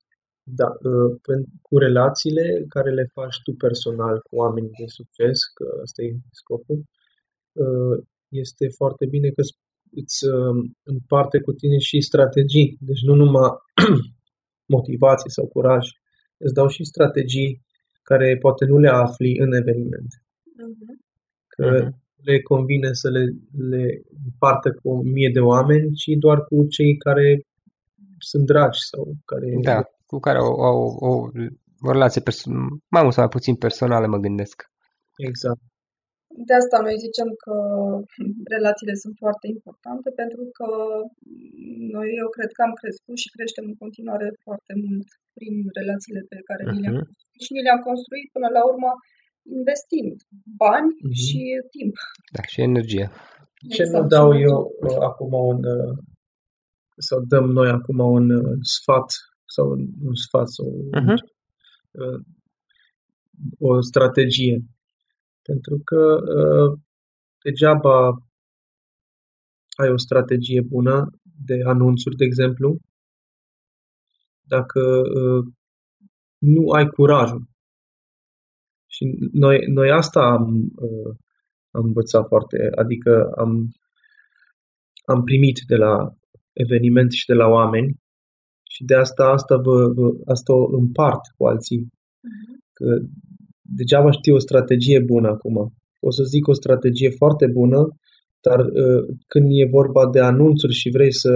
[0.55, 1.17] da, uh,
[1.61, 6.83] cu relațiile care le faci tu personal cu oamenii de succes, că ăsta e scopul,
[7.53, 9.41] uh, este foarte bine că
[9.91, 12.77] îți uh, împarte cu tine și strategii.
[12.79, 13.49] Deci nu numai
[14.75, 15.85] motivație sau curaj,
[16.37, 17.61] îți dau și strategii
[18.01, 20.11] care poate nu le afli în eveniment.
[20.13, 20.95] Uh-huh.
[21.47, 21.89] Că uh-huh.
[22.23, 23.23] le convine să le,
[23.69, 27.41] le împartă cu o mie de oameni, ci doar cu cei care
[28.17, 31.11] sunt dragi sau care da cu care au, au o,
[31.87, 32.51] o relație perso-
[32.95, 34.57] mai mult sau mai puțin personală, mă gândesc.
[35.29, 35.61] Exact.
[36.47, 37.55] De asta noi zicem că
[38.55, 40.69] relațiile sunt foarte importante pentru că
[41.95, 46.39] noi eu cred că am crescut și creștem în continuare foarte mult prin relațiile pe
[46.47, 46.73] care uh-huh.
[46.73, 47.07] ni le-am mhm.
[47.07, 48.91] construit și ni le-am construit până la urmă
[49.59, 50.15] investind
[50.63, 51.17] bani uh-huh.
[51.23, 51.39] și
[51.75, 51.95] timp.
[52.35, 53.05] Da, și energie.
[53.75, 53.95] Ce exact.
[53.97, 55.93] nu dau eu uh, acum un uh,
[57.07, 59.09] sau dăm noi acum un uh, sfat
[59.47, 61.19] sau un sfat sau uh-huh.
[63.59, 64.65] o strategie.
[65.41, 66.01] Pentru că
[66.37, 66.79] uh,
[67.43, 67.97] degeaba
[69.77, 71.09] ai o strategie bună
[71.45, 72.79] de anunțuri, de exemplu,
[74.41, 74.81] dacă
[75.19, 75.45] uh,
[76.37, 77.47] nu ai curajul.
[78.87, 81.15] Și noi, noi asta am, uh,
[81.71, 83.71] am învățat foarte, adică am,
[85.05, 86.15] am primit de la
[86.53, 87.99] eveniment și de la oameni
[88.77, 91.81] și de asta, asta, vă, vă, asta o împart cu alții.
[91.81, 92.55] Uh-huh.
[92.73, 92.85] Că
[93.61, 95.55] degeaba știu o strategie bună acum.
[95.99, 97.79] O să zic o strategie foarte bună,
[98.45, 101.31] dar uh, când e vorba de anunțuri și vrei să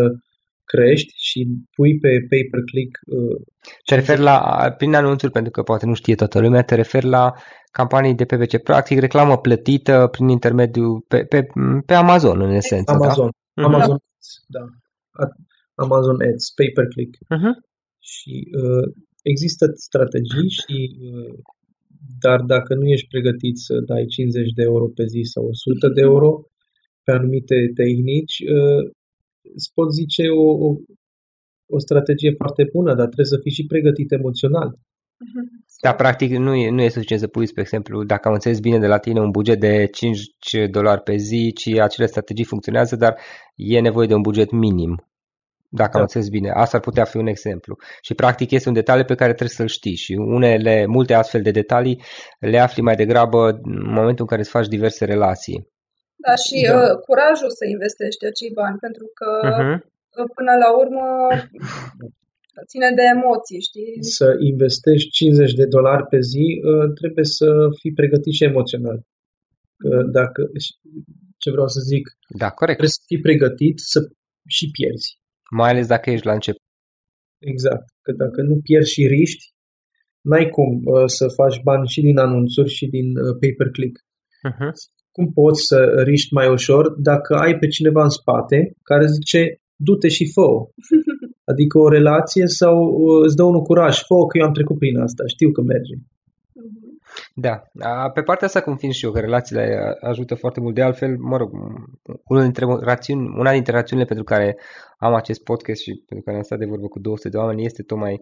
[0.63, 2.93] crești și pui pe pay-per-click...
[3.05, 3.41] Uh,
[3.85, 4.37] te referi la,
[4.77, 7.33] prin anunțuri, pentru că poate nu știe toată lumea, te referi la
[7.71, 11.47] campanii de PPC, practic reclamă plătită prin intermediul, pe, pe,
[11.85, 13.63] pe Amazon, în esență, Amazon, da?
[13.63, 13.97] Amazon,
[14.47, 14.59] da.
[15.19, 15.25] da.
[15.85, 17.13] Amazon Ads, pay-per-click.
[17.35, 17.53] Uh-huh.
[18.11, 18.87] Și uh,
[19.33, 20.77] există strategii și
[21.09, 21.33] uh,
[22.19, 26.01] dar dacă nu ești pregătit să dai 50 de euro pe zi sau 100 de
[26.01, 26.29] euro
[27.03, 28.83] pe anumite tehnici, uh,
[29.55, 30.69] îți pot zice o, o,
[31.75, 34.69] o strategie foarte bună, dar trebuie să fii și pregătit emoțional.
[34.71, 35.45] Uh-huh.
[35.81, 38.79] Da, practic nu e, nu e suficient să pui, spre exemplu, dacă am înțeles bine
[38.79, 40.19] de la tine, un buget de 5
[40.71, 43.17] dolari pe zi, ci acele strategii funcționează, dar
[43.55, 45.10] e nevoie de un buget minim
[45.79, 45.97] dacă da.
[45.97, 46.49] am înțeles bine.
[46.63, 47.77] Asta ar putea fi un exemplu.
[48.01, 51.51] Și practic este un detaliu pe care trebuie să-l știi și unele, multe astfel de
[51.51, 52.01] detalii
[52.39, 55.57] le afli mai degrabă în momentul în care îți faci diverse relații.
[56.25, 56.71] Da, și da.
[56.77, 59.77] Uh, curajul să investești acei bani, pentru că uh-huh.
[60.37, 61.05] până la urmă
[62.69, 63.93] ține de emoții, știi?
[64.19, 67.47] Să investești 50 de dolari pe zi, uh, trebuie să
[67.79, 68.99] fii pregătit și emoțional.
[70.11, 70.41] Dacă,
[71.37, 72.05] ce vreau să zic,
[72.41, 72.77] da, corect.
[72.77, 73.99] trebuie să fii pregătit să
[74.47, 75.20] și pierzi.
[75.59, 76.61] Mai ales dacă ești la început.
[77.53, 77.85] Exact.
[78.01, 79.43] Că dacă nu pierzi și riști,
[80.21, 83.95] n-ai cum uh, să faci bani și din anunțuri și din uh, pay-per-click.
[84.49, 84.71] Uh-huh.
[85.11, 90.07] Cum poți să riști mai ușor dacă ai pe cineva în spate care zice du-te
[90.07, 90.47] și fă
[91.51, 94.97] Adică o relație sau uh, îți dă unul curaj, fă că eu am trecut prin
[94.97, 95.95] asta, știu că merge.
[97.33, 97.63] Da,
[98.13, 100.75] pe partea asta confirm și eu că relațiile ajută foarte mult.
[100.75, 101.51] De altfel, mă rog,
[102.23, 104.57] una dintre, rațiuni, una dintre rațiunile pentru care
[104.97, 107.83] am acest podcast și pentru care am stat de vorbă cu 200 de oameni este
[107.83, 108.21] tocmai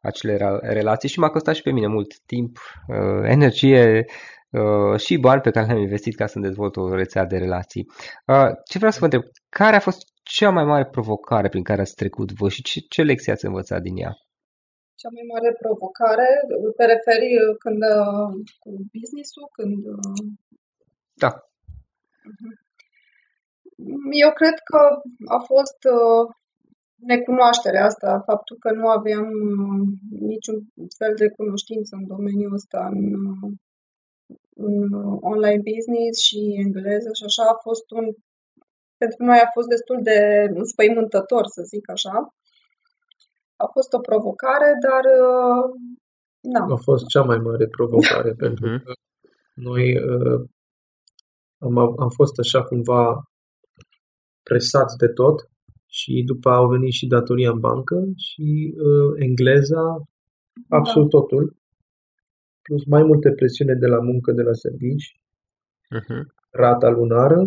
[0.00, 4.04] acele relații și m-a costat și pe mine mult timp, uh, energie
[4.50, 7.86] uh, și bani pe care le-am investit ca să dezvolt o rețea de relații.
[8.26, 11.80] Uh, ce vreau să vă întreb, care a fost cea mai mare provocare prin care
[11.80, 14.16] ați trecut voi și ce, ce lecție ați învățat din ea?
[15.00, 16.28] Cea mai mare provocare?
[16.76, 18.30] Te referi uh, când uh,
[18.62, 19.46] cu business-ul?
[19.56, 19.78] Când...
[19.96, 20.28] Uh,
[21.22, 21.30] da.
[22.30, 22.52] Mhm.
[24.24, 24.80] Eu cred că
[25.36, 25.80] a fost
[27.12, 29.28] necunoașterea asta, faptul că nu aveam
[30.32, 30.58] niciun
[30.98, 33.04] fel de cunoștință în domeniul ăsta, în,
[34.68, 34.76] în
[35.32, 38.06] online business și engleză și așa a fost un
[39.02, 40.18] pentru noi a fost destul de
[40.62, 42.14] înspăimântător, să zic așa.
[43.64, 45.04] A fost o provocare, dar
[46.40, 46.64] nu.
[46.64, 48.82] Uh, a fost cea mai mare provocare pentru mhm.
[48.84, 48.92] că
[49.54, 50.40] noi uh,
[51.66, 53.02] am, am fost așa cumva
[54.42, 55.38] presați de tot
[55.86, 59.84] și după au venit și datoria în bancă și uh, engleza,
[60.68, 60.76] da.
[60.76, 61.18] absolut da.
[61.18, 61.56] totul,
[62.62, 65.08] plus mai multe presiune de la muncă, de la servici,
[65.98, 66.22] uh-huh.
[66.50, 67.38] rata lunară.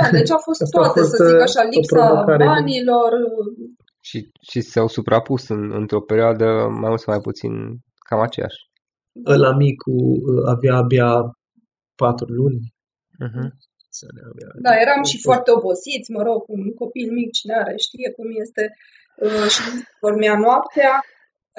[0.00, 3.10] Da, deci a fost toate, a fost, să zic așa, lipsa banilor,
[4.08, 6.44] și, și s-au suprapus în, într-o perioadă
[6.80, 7.52] mai mult sau mai puțin
[8.08, 8.60] cam aceeași.
[9.26, 11.10] Ăla micu uh, avea abia
[11.94, 12.74] patru luni.
[13.26, 13.48] Uh-huh.
[14.66, 18.64] Da, eram și foarte obosiți, mă rog, un copil mic, cine are, știe cum este,
[19.26, 19.62] uh, și
[20.04, 20.92] dormea noaptea,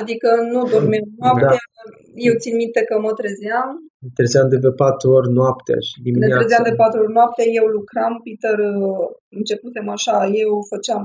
[0.01, 1.91] adică nu dormeam noaptea, da.
[2.27, 3.69] eu țin minte că mă trezeam.
[4.06, 6.34] Mă trezeam de pe patru ori noaptea și dimineața.
[6.34, 9.08] Ne trezeam de patru ori noaptea, eu lucram, Peter, uh,
[9.39, 11.03] începutem așa, eu făceam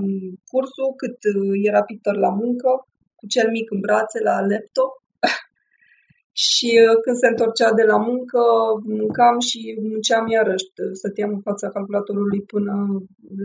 [0.52, 2.70] cursul cât uh, era Peter la muncă,
[3.18, 4.92] cu cel mic în brațe la laptop.
[6.48, 8.40] și uh, când se întorcea de la muncă,
[8.98, 10.66] mâncam și munceam iarăși,
[11.00, 12.72] stăteam în fața calculatorului până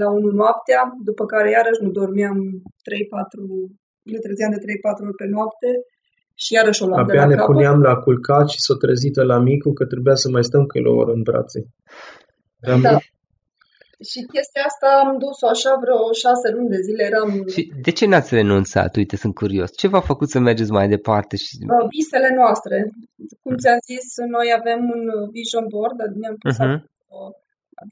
[0.01, 2.37] la 1 noaptea, după care iarăși nu dormeam
[2.87, 5.69] 3-4 ne trezeam de 3-4 ori pe noapte
[6.43, 7.49] și iarăși o luam Abia de la ne capăt.
[7.49, 10.95] puneam la culcat și s-o trezită la micu că trebuia să mai stăm că o
[10.95, 11.59] oră în brațe.
[12.81, 12.97] Da.
[14.09, 17.03] Și chestia asta am dus-o așa vreo șase luni de zile.
[17.11, 17.29] Eram...
[17.53, 18.95] Și de ce n-ați renunțat?
[18.95, 19.69] Uite, sunt curios.
[19.81, 21.35] Ce v-a făcut să mergeți mai departe?
[21.35, 21.51] Și...
[21.95, 22.75] Visele noastre.
[23.43, 25.01] Cum ți-am zis, noi avem un
[25.37, 26.77] vision board, ne-am pus uh-huh.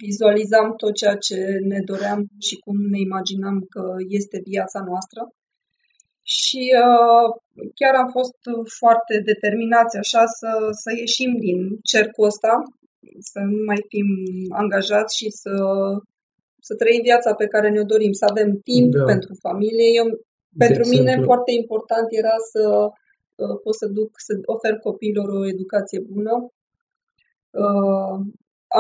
[0.05, 1.37] vizualizam tot ceea ce
[1.71, 3.83] ne doream și cum ne imaginam că
[4.19, 5.21] este viața noastră
[6.39, 7.27] și uh,
[7.79, 8.39] chiar am fost
[8.79, 11.59] foarte determinați așa să, să ieșim din
[11.91, 12.53] cercul ăsta,
[13.31, 14.07] să nu mai fim
[14.61, 15.55] angajați și să,
[16.67, 19.03] să trăim viața pe care ne-o dorim, să avem timp da.
[19.03, 19.87] pentru familie.
[19.99, 20.07] Eu,
[20.63, 21.29] pentru de mine exemplu.
[21.31, 22.63] foarte important era să
[23.43, 26.33] uh, pot să duc, să ofer copiilor o educație bună.
[27.63, 28.15] Uh,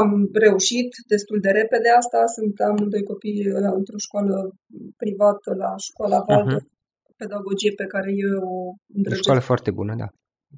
[0.01, 0.09] am
[0.45, 2.19] reușit destul de repede asta.
[2.35, 3.43] Sunt amândoi copii
[3.79, 4.35] într-o școală
[5.01, 6.63] privată la școala Waldorf.
[6.63, 6.79] Uh-huh
[7.21, 8.59] pedagogie pe care eu o
[8.95, 9.21] îndrăgesc.
[9.21, 10.07] O școală foarte bună, da.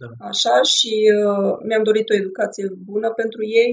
[0.01, 0.09] da.
[0.31, 3.71] Așa și uh, mi-am dorit o educație bună pentru ei,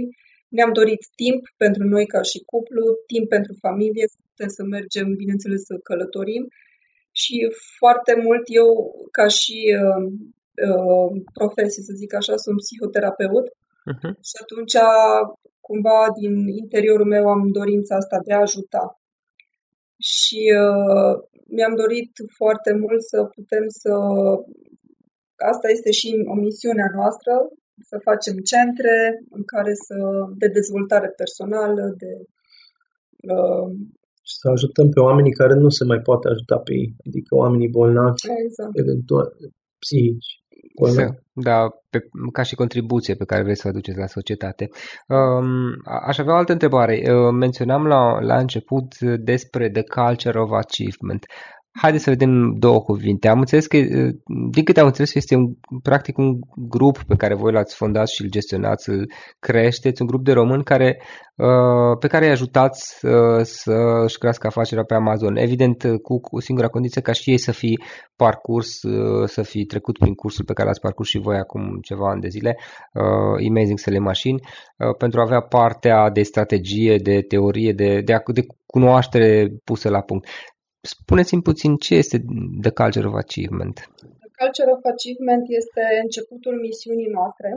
[0.56, 5.06] ne-am dorit timp pentru noi ca și cuplu, timp pentru familie, să putem să mergem,
[5.22, 6.44] bineînțeles, să călătorim
[7.20, 7.36] și
[7.78, 8.68] foarte mult eu,
[9.16, 10.04] ca și uh,
[10.68, 13.46] uh, profesie, să zic așa, sunt psihoterapeut
[13.90, 14.12] uh-huh.
[14.28, 14.76] și atunci
[15.66, 18.84] cumva din interiorul meu am dorința asta de a ajuta.
[20.14, 21.14] Și uh,
[21.56, 23.92] mi-am dorit foarte mult să putem să...
[25.52, 27.32] Asta este și o misiunea noastră,
[27.90, 28.96] să facem centre
[29.36, 29.96] în care să...
[30.42, 32.12] de dezvoltare personală, de...
[33.32, 33.68] Uh,
[34.28, 37.74] și să ajutăm pe oamenii care nu se mai poate ajuta pe ei, adică oamenii
[37.76, 38.72] bolnavi, exact.
[38.82, 39.28] eventual
[39.82, 40.30] psihici.
[41.32, 41.98] Da, pe,
[42.32, 44.68] ca și contribuție pe care vreți să o aduceți la societate.
[45.08, 45.72] Um,
[46.06, 47.02] aș avea o altă întrebare.
[47.12, 51.24] Uh, menționam la, la început despre The Culture of Achievement.
[51.72, 53.28] Haideți să vedem două cuvinte.
[53.28, 53.78] Am înțeles că,
[54.50, 58.22] din câte am înțeles, este un, practic un grup pe care voi l-ați fondat și
[58.22, 61.02] îl gestionați, îl creșteți, un grup de români care,
[62.00, 62.98] pe care îi ajutați
[63.42, 63.72] să
[64.04, 65.36] își crească afacerea pe Amazon.
[65.36, 67.78] Evident, cu, cu singura condiție ca și ei să fi
[68.16, 68.80] parcurs,
[69.24, 72.28] să fi trecut prin cursul pe care l-ați parcurs și voi acum ceva ani de
[72.28, 72.58] zile,
[73.48, 74.38] Amazing Selling Machine,
[74.98, 80.26] pentru a avea partea de strategie, de teorie, de, de, de cunoaștere pusă la punct.
[80.80, 82.16] Spuneți-mi puțin ce este
[82.64, 83.76] The Culture of Achievement.
[84.24, 87.48] The Culture of Achievement este începutul misiunii noastre.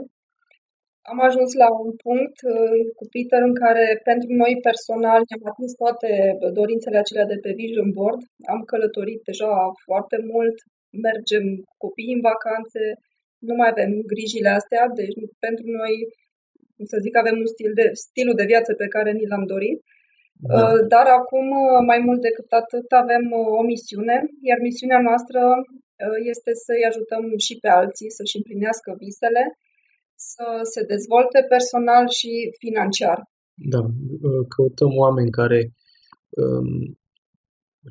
[1.12, 5.72] Am ajuns la un punct uh, cu Peter în care pentru noi personal ne-am atins
[5.82, 6.10] toate
[6.58, 8.20] dorințele acelea de pe Vision Board.
[8.54, 9.52] Am călătorit deja
[9.86, 10.56] foarte mult,
[11.06, 12.82] mergem cu copiii în vacanțe,
[13.48, 15.94] nu mai avem grijile astea, deci pentru noi,
[16.76, 19.78] cum să zic, avem un stil de, stilul de viață pe care ni l-am dorit.
[20.48, 20.54] Da.
[20.56, 24.16] Uh, dar acum, uh, mai mult decât atât, avem uh, o misiune,
[24.48, 25.40] iar misiunea noastră
[26.32, 29.44] este să-i ajutăm și pe alții să-și împlinească visele,
[30.30, 33.18] să se dezvolte personal și financiar.
[33.72, 33.82] Da,
[34.54, 35.60] căutăm oameni care
[36.42, 36.70] um,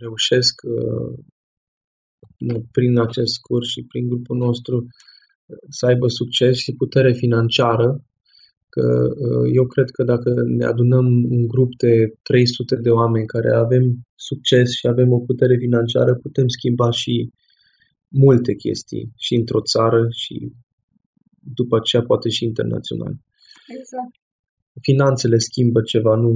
[0.03, 1.11] reușesc uh,
[2.75, 4.75] prin acest curs și prin grupul nostru
[5.77, 7.87] să aibă succes și putere financiară
[8.73, 8.85] că
[9.27, 11.05] uh, eu cred că dacă ne adunăm
[11.37, 13.83] un grup de 300 de oameni care avem
[14.15, 17.29] succes și avem o putere financiară, putem schimba și
[18.07, 20.35] multe chestii și într-o țară și
[21.59, 23.13] după aceea poate și internațional.
[23.77, 24.13] Exact.
[24.81, 26.31] Finanțele schimbă ceva, nu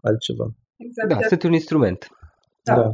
[0.00, 0.46] altceva.
[0.76, 1.08] Exact.
[1.08, 2.00] Da, sunt un instrument.
[2.62, 2.74] Da.
[2.74, 2.88] da.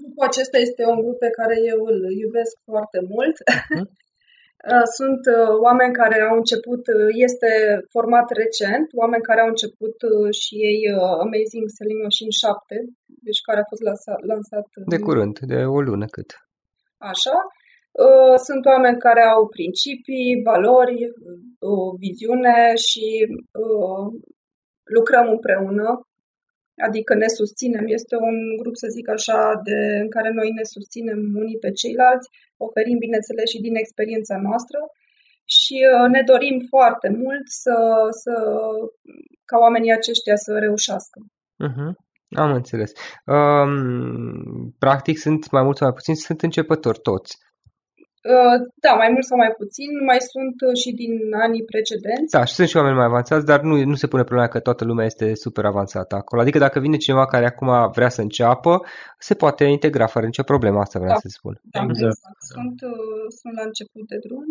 [0.00, 3.36] Grupul acesta este un grup pe care eu îl iubesc foarte mult.
[3.56, 3.88] Uh-huh.
[4.68, 7.50] Uh, sunt uh, oameni care au început, uh, este
[7.94, 9.96] format recent, oameni care au început
[10.40, 10.80] și ei
[11.26, 12.74] Amazing Selling Machine 7,
[13.26, 16.30] deci care a fost lansat, lansat de curând, de o lună cât.
[17.12, 17.36] Așa.
[18.46, 20.96] Sunt oameni care au principii, valori,
[21.58, 23.06] o viziune și
[24.96, 26.09] lucrăm împreună
[26.86, 27.84] adică ne susținem.
[27.86, 32.28] Este un grup, să zic așa, de, în care noi ne susținem unii pe ceilalți,
[32.66, 34.78] oferim, bineînțeles, și din experiența noastră
[35.56, 37.76] și uh, ne dorim foarte mult să,
[38.22, 38.34] să,
[39.44, 41.18] ca oamenii aceștia să reușească.
[41.68, 41.92] Uh-huh.
[42.36, 42.92] Am înțeles.
[43.26, 47.38] Um, practic sunt mai mult sau mai puțin, sunt începători toți.
[48.34, 51.14] Uh, da, mai mult sau mai puțin, mai sunt uh, și din
[51.46, 52.32] anii precedenți.
[52.36, 54.82] Da, și sunt și oameni mai avansați, dar nu, nu se pune problema că toată
[54.84, 56.40] lumea este super avansată acolo.
[56.40, 58.72] Adică dacă vine cineva care acum vrea să înceapă,
[59.18, 61.24] se poate integra fără nicio problemă, asta vreau da.
[61.24, 61.54] să spun.
[61.62, 62.16] Da, exact.
[62.16, 62.42] exact.
[62.54, 64.46] Sunt, uh, sunt la început de drum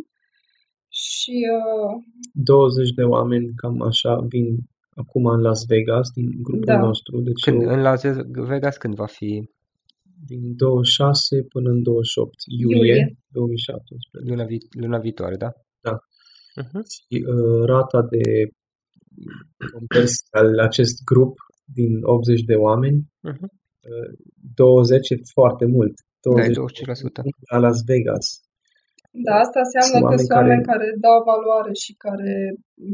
[0.89, 1.35] și...
[1.57, 1.91] Uh...
[2.33, 4.47] 20 de oameni cam așa vin
[5.01, 6.77] acum în Las Vegas, din grupul da.
[6.77, 7.21] nostru.
[7.21, 7.69] Deci când, eu...
[7.69, 8.01] În Las
[8.51, 9.49] Vegas când va fi?
[10.25, 13.17] Din 26 până în 28 iulie, iulie.
[13.27, 14.09] 2017.
[14.29, 15.51] Luna, vi- luna viitoare, da?
[15.87, 15.95] Da.
[16.61, 16.83] Uh-huh.
[16.95, 18.25] Și, uh, rata de
[19.73, 21.33] conversie al acest grup
[21.79, 23.49] din 80 de oameni, uh-huh.
[23.91, 24.11] uh,
[24.55, 25.95] 20 e foarte mult.
[26.21, 27.29] 20 da, 20%.
[27.51, 28.25] La Las Vegas.
[29.25, 30.85] Da, asta înseamnă sunt că sunt oameni care...
[30.85, 32.33] care dau valoare și care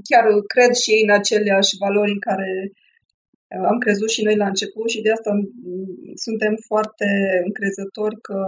[0.09, 2.51] chiar cred și ei în aceleași valori în care
[3.71, 5.31] am crezut și noi la început și de asta
[6.15, 7.07] suntem foarte
[7.45, 8.39] încrezători că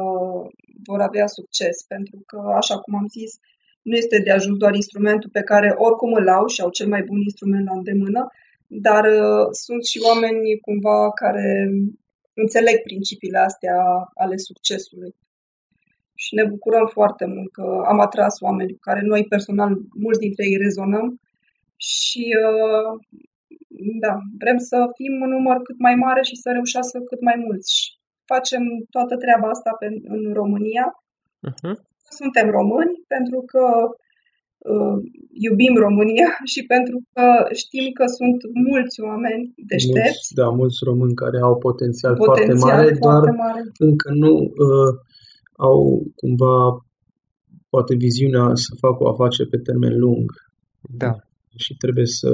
[0.84, 3.32] vor avea succes, pentru că, așa cum am zis,
[3.82, 7.04] nu este de ajuns doar instrumentul pe care oricum îl au și au cel mai
[7.04, 8.28] bun instrument la îndemână,
[8.68, 11.48] dar uh, sunt și oameni cumva care
[12.34, 13.78] înțeleg principiile astea
[14.14, 15.16] ale succesului.
[16.16, 19.72] Și ne bucurăm foarte mult că am atras oameni cu care noi personal,
[20.06, 21.20] mulți dintre ei rezonăm
[21.76, 23.00] și uh,
[24.06, 27.74] da, vrem să fim în număr cât mai mare și să reușească cât mai mulți.
[28.34, 28.64] Facem
[28.96, 30.86] toată treaba asta pe, în România.
[31.50, 31.76] Uh-huh.
[32.20, 33.66] Suntem români pentru că
[34.74, 34.98] uh,
[35.46, 37.26] iubim România și pentru că
[37.62, 40.18] știm că sunt mulți oameni deștepți.
[40.18, 43.62] Mulți, da, mulți români care au potențial, potențial foarte mare, foarte doar mare.
[43.88, 44.34] încă nu
[44.66, 44.92] uh,
[45.70, 45.80] au
[46.22, 46.58] cumva
[47.70, 50.26] poate viziunea să facă o afacere pe termen lung.
[51.04, 51.12] Da.
[51.64, 52.30] Și trebuie să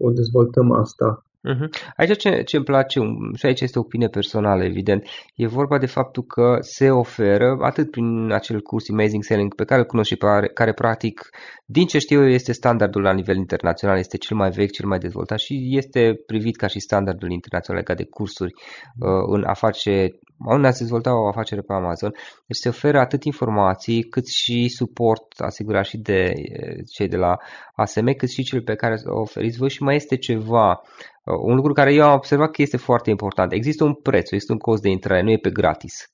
[0.00, 1.24] o dezvoltăm asta.
[1.48, 1.68] Uh-huh.
[1.96, 3.00] Aici ce, ce îmi place,
[3.34, 8.30] și aici este opinie personală, evident, e vorba de faptul că se oferă, atât prin
[8.32, 11.30] acel curs Amazing Selling pe care îl cunosc și pe care, care practic,
[11.66, 14.98] din ce știu eu, este standardul la nivel internațional, este cel mai vechi, cel mai
[14.98, 18.52] dezvoltat și este privit ca și standardul internațional legat de cursuri
[18.98, 22.14] uh, în a face în a dezvolta o afacere pe Amazon.
[22.46, 27.36] Deci se oferă atât informații cât și suport asigurat și de eh, cei de la
[27.74, 31.54] ASM, cât și cel pe care o oferiți voi și mai este ceva, uh, un
[31.54, 33.52] lucru care eu am observat că este foarte important.
[33.52, 36.10] Există un preț, este un cost de intrare, nu e pe gratis.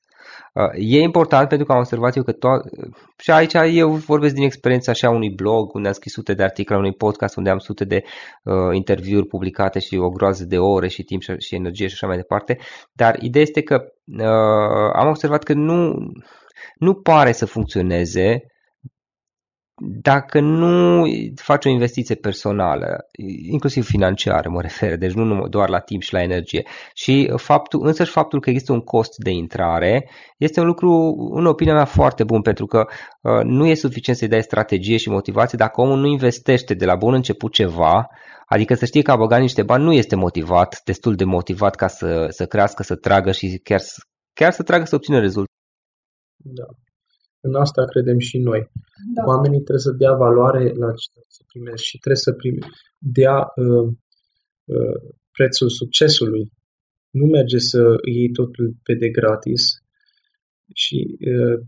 [0.52, 4.44] Uh, e important pentru că am observat eu că to- și aici eu vorbesc din
[4.44, 7.84] experiența așa unui blog unde am scris sute de articole, unui podcast unde am sute
[7.84, 8.04] de
[8.42, 12.06] uh, interviuri publicate și o groază de ore și timp și, și energie și așa
[12.06, 12.58] mai departe,
[12.92, 15.94] dar ideea este că uh, am observat că nu,
[16.78, 18.55] nu pare să funcționeze
[19.78, 21.04] dacă nu
[21.34, 23.06] faci o investiție personală,
[23.50, 28.10] inclusiv financiară mă refer, deci nu doar la timp și la energie, și faptul, însăși
[28.10, 32.42] faptul că există un cost de intrare este un lucru, în opinia mea, foarte bun,
[32.42, 32.86] pentru că
[33.20, 36.94] uh, nu e suficient să-i dai strategie și motivație dacă omul nu investește de la
[36.94, 38.06] bun început ceva,
[38.46, 41.86] adică să știe că a băgat niște bani nu este motivat, destul de motivat ca
[41.86, 43.80] să, să crească, să tragă și chiar,
[44.32, 45.54] chiar să tragă să obțină rezultate.
[46.36, 46.64] Da.
[47.46, 48.70] În asta credem și noi.
[49.14, 49.22] Da.
[49.32, 52.66] Oamenii trebuie să dea valoare la ce să primesc și trebuie să prime,
[52.98, 53.88] dea uh,
[54.74, 54.98] uh,
[55.36, 56.44] prețul succesului.
[57.10, 57.80] Nu merge să
[58.14, 59.62] iei totul pe de gratis
[60.82, 60.98] și
[61.32, 61.58] uh,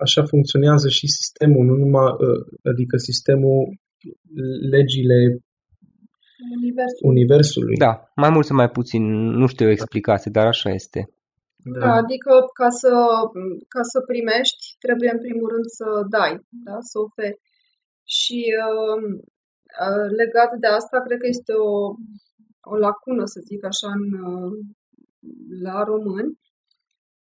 [0.00, 3.60] așa funcționează și sistemul, nu numai, uh, adică sistemul,
[4.70, 5.18] legile
[6.60, 7.08] Universul.
[7.08, 7.76] Universului.
[7.76, 9.02] Da, mai mult sau mai puțin,
[9.40, 11.13] nu știu o explicație, dar așa este.
[11.64, 11.92] Da.
[11.92, 12.92] Adică ca să,
[13.68, 16.76] ca să primești, trebuie în primul rând să dai, da?
[16.80, 17.40] să oferi.
[18.04, 19.02] Și uh,
[19.86, 21.94] uh, legat de asta, cred că este o,
[22.72, 24.52] o lacună, să zic așa, în, uh,
[25.62, 26.38] la români,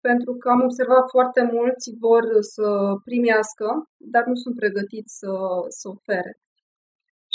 [0.00, 2.68] pentru că am observat foarte mulți vor să
[3.04, 3.66] primească,
[3.96, 5.32] dar nu sunt pregătiți să,
[5.68, 6.32] să ofere.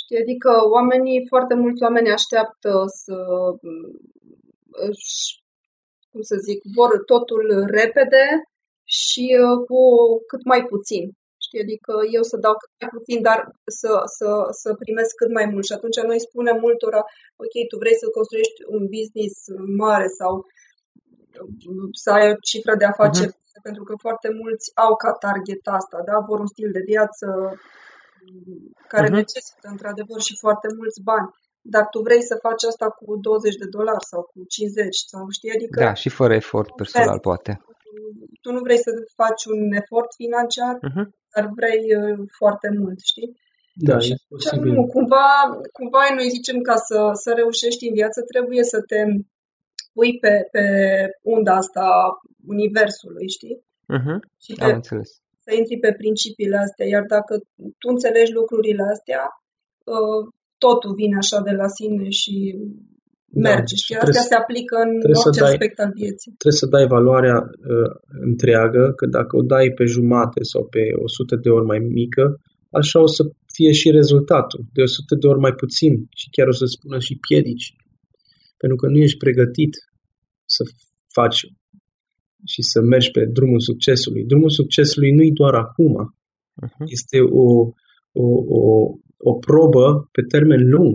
[0.02, 3.18] Știi, adică oamenii, foarte mulți oameni așteaptă să
[4.90, 5.46] își
[6.12, 7.46] cum să zic, vor totul
[7.80, 8.26] repede
[9.02, 9.82] și uh, cu
[10.30, 11.06] cât mai puțin.
[11.46, 11.64] Știi?
[11.66, 13.40] Adică eu să dau cât mai puțin, dar
[13.80, 14.30] să, să,
[14.62, 15.66] să primesc cât mai mult.
[15.66, 17.02] Și atunci noi spunem multora,
[17.44, 19.36] ok, tu vrei să construiești un business
[19.84, 20.46] mare sau uh,
[22.04, 23.62] să ai o cifră de afaceri, uh-huh.
[23.68, 26.16] pentru că foarte mulți au ca target asta, da?
[26.30, 27.28] vor un stil de viață
[28.88, 29.20] care uh-huh.
[29.22, 31.30] necesită într-adevăr și foarte mulți bani
[31.62, 35.52] dar tu vrei să faci asta cu 20 de dolari sau cu 50 sau știi,
[35.56, 35.80] adică...
[35.84, 37.62] Da, și fără efort personal, poate.
[38.42, 41.06] Tu nu vrei să faci un efort financiar, uh-huh.
[41.34, 43.30] dar vrei uh, foarte mult, știi?
[43.88, 44.72] Da, și e posibil.
[44.74, 45.28] Nu, cumva,
[45.78, 49.00] cumva noi zicem ca să, să reușești în viață trebuie să te
[49.94, 50.66] pui pe, pe
[51.22, 51.86] unda asta
[52.56, 53.58] universului, știi?
[53.96, 54.20] Uh-huh.
[54.44, 55.10] Și pe, Am înțeles.
[55.46, 57.34] să intri pe principiile astea, iar dacă
[57.80, 59.24] tu înțelegi lucrurile astea,
[59.94, 60.22] uh,
[60.58, 62.36] totul vine așa de la sine și
[63.30, 63.76] da, merge.
[63.78, 64.92] Da, și astea se aplică în
[65.24, 66.32] orice dai, aspect al vieții.
[66.42, 67.38] Trebuie să dai valoarea
[67.74, 67.92] uh,
[68.30, 72.24] întreagă, că dacă o dai pe jumate sau pe 100 de ori mai mică,
[72.80, 73.24] așa o să
[73.56, 77.20] fie și rezultatul, de 100 de ori mai puțin și chiar o să spună și
[77.28, 77.76] piedici.
[78.58, 79.74] Pentru că nu ești pregătit
[80.56, 80.64] să
[81.18, 81.40] faci
[82.46, 84.24] și să mergi pe drumul succesului.
[84.26, 85.94] Drumul succesului nu e doar acum.
[86.64, 86.86] Uh-huh.
[86.86, 87.48] Este o,
[88.12, 88.26] o,
[88.60, 88.62] o,
[89.30, 90.94] o probă pe termen lung.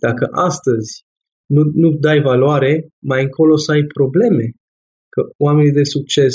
[0.00, 1.04] Dacă astăzi
[1.46, 4.44] nu, nu dai valoare, mai încolo să ai probleme.
[5.08, 6.34] Că oamenii de succes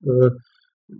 [0.00, 0.32] uh,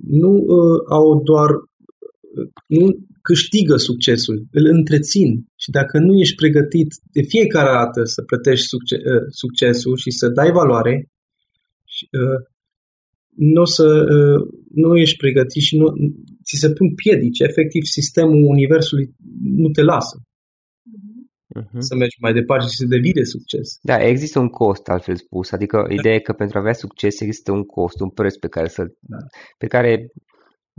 [0.03, 2.87] nu uh, au doar uh, nu
[3.23, 5.29] câștigă succesul, îl întrețin.
[5.57, 10.29] Și dacă nu ești pregătit de fiecare dată să plătești succes, uh, succesul și să
[10.29, 11.09] dai valoare,
[12.21, 12.41] uh,
[13.37, 15.87] nu, o să, uh, nu ești pregătit și nu,
[16.45, 17.41] ți se pun piedici.
[17.41, 19.07] Efectiv, sistemul Universului
[19.43, 20.17] nu te lasă
[21.59, 21.79] uh-huh.
[21.79, 23.79] să mergi mai departe și să devii de succes.
[23.83, 25.53] Da, există un cost, altfel spus.
[25.53, 28.69] Adică ideea e că pentru a avea succes există un cost, un preț pe care,
[28.69, 29.17] să, da.
[29.59, 30.07] pe care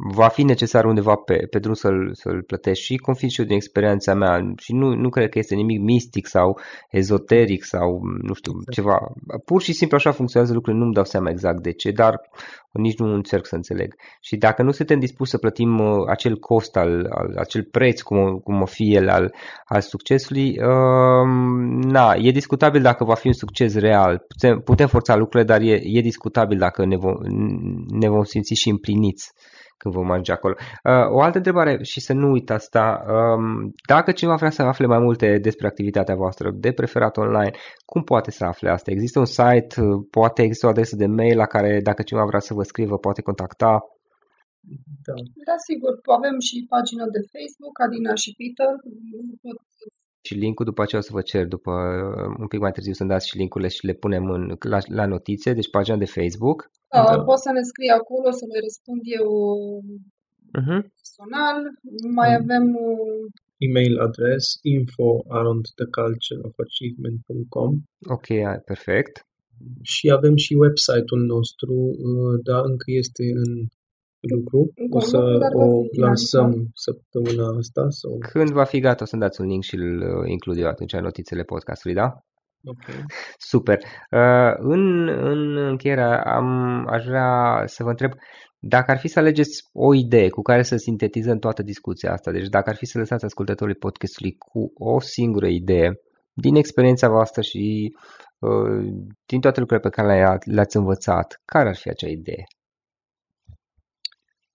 [0.10, 3.56] va fi necesar undeva pe, pe drum să-l, să-l plătești și confirm și eu din
[3.56, 8.52] experiența mea și nu, nu cred că este nimic mistic sau ezoteric sau nu știu,
[8.52, 8.74] exact.
[8.74, 9.14] ceva.
[9.46, 12.22] Pur și simplu așa funcționează lucrurile, nu-mi dau seama exact de ce, dar
[12.72, 13.96] nici nu încerc să înțeleg.
[14.22, 18.40] Și dacă nu suntem dispuși să plătim uh, acel cost, al, al, acel preț, cum,
[18.44, 19.34] cum o fi el, al,
[19.66, 21.28] al succesului, uh,
[21.84, 24.26] na, e discutabil dacă va fi un succes real.
[24.28, 27.16] Putem, putem forța lucrurile, dar e, e discutabil dacă ne vom,
[27.90, 29.32] ne vom simți și împliniți
[29.82, 30.56] când vom merge acolo.
[30.84, 34.86] Uh, o altă întrebare și să nu uit asta, um, dacă cineva vrea să afle
[34.86, 37.52] mai multe despre activitatea voastră, de preferat online,
[37.86, 38.92] cum poate să afle asta?
[38.92, 42.40] Există un site, uh, poate există o adresă de mail la care dacă cineva vrea
[42.40, 43.72] să vă scrie, poate contacta?
[45.08, 45.14] Da.
[45.50, 45.94] da, sigur.
[46.20, 48.72] Avem și pagina de Facebook, Adina și Peter.
[50.22, 51.72] Și linkul după aceea o să vă cer după
[52.40, 55.54] un pic mai târziu să-mi dați și linkurile și le punem în, la, la notițe,
[55.54, 56.70] deci pagina de Facebook.
[56.94, 57.24] Da, da.
[57.24, 59.28] Poți să ne scrii acolo, să le răspund eu
[60.60, 60.82] uh-huh.
[60.98, 61.58] personal.
[62.18, 62.42] Mai uh-huh.
[62.42, 62.66] avem
[63.68, 64.44] email address
[64.76, 67.72] info around the culture of achievement.com
[68.16, 68.28] Ok,
[68.72, 69.16] perfect.
[69.82, 71.74] și avem și website-ul nostru,
[72.08, 73.52] uh, dar încă este în
[74.22, 74.74] lucru.
[74.90, 75.18] O să
[75.54, 77.86] o lansăm săptămâna asta.
[77.90, 78.18] Sau...
[78.32, 80.94] Când va fi gata, o să-mi dați un link și îl uh, includ eu atunci
[80.94, 82.24] în notițele podcastului, da?
[82.66, 82.86] Ok.
[83.52, 83.78] Super.
[84.12, 86.48] Uh, în, în încheiere am,
[86.88, 88.12] aș vrea să vă întreb
[88.64, 92.48] dacă ar fi să alegeți o idee cu care să sintetizăm toată discuția asta, deci
[92.48, 96.00] dacă ar fi să lăsați ascultătorii podcastului cu o singură idee,
[96.34, 97.96] din experiența voastră și
[98.40, 98.94] uh,
[99.26, 102.44] din toate lucrurile pe care le-ați învățat, care ar fi acea idee?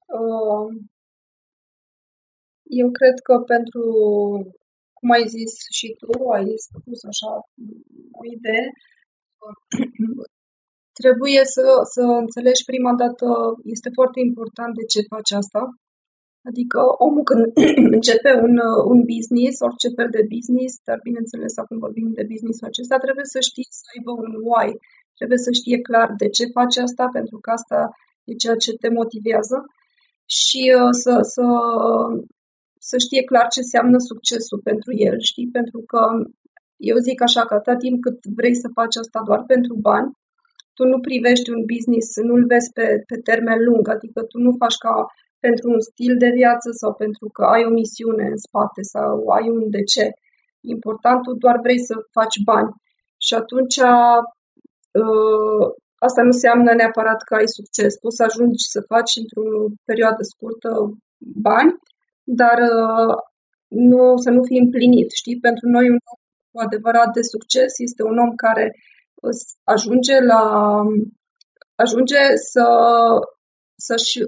[0.07, 0.87] Uh,
[2.69, 3.85] eu cred că pentru,
[4.99, 7.31] cum ai zis și tu, ai spus așa
[8.21, 8.65] o idee,
[11.01, 13.27] trebuie să, să înțelegi prima dată,
[13.75, 15.63] este foarte important de ce faci asta.
[16.49, 17.45] Adică omul când
[17.97, 18.55] începe un,
[18.93, 23.41] un business, orice fel de business, dar bineînțeles acum vorbim de business acesta, trebuie să
[23.49, 24.69] știi să aibă un why.
[25.19, 27.79] Trebuie să știe clar de ce faci asta, pentru că asta
[28.29, 29.59] e ceea ce te motivează
[30.39, 31.47] și uh, să, să,
[32.91, 35.49] să știe clar ce înseamnă succesul pentru el, știi?
[35.59, 36.03] Pentru că
[36.91, 40.11] eu zic așa că atâta timp cât vrei să faci asta doar pentru bani,
[40.77, 44.79] tu nu privești un business, nu-l vezi pe, pe termen lung, adică tu nu faci
[44.85, 44.95] ca
[45.47, 49.47] pentru un stil de viață sau pentru că ai o misiune în spate sau ai
[49.57, 50.05] un de ce.
[50.75, 52.71] Important, tu doar vrei să faci bani.
[53.27, 53.77] Și atunci
[55.03, 55.67] uh,
[56.07, 57.93] asta nu înseamnă neapărat că ai succes.
[58.03, 59.47] Poți să ajungi să faci într-o
[59.89, 60.71] perioadă scurtă
[61.49, 61.71] bani,
[62.41, 63.15] dar uh,
[63.91, 65.11] nu, să nu fii împlinit.
[65.21, 65.39] Știi?
[65.47, 66.21] Pentru noi un om
[66.51, 68.67] cu adevărat de succes este un om care
[69.75, 70.43] ajunge la
[71.85, 72.23] ajunge
[72.53, 72.65] să
[73.87, 74.19] să-și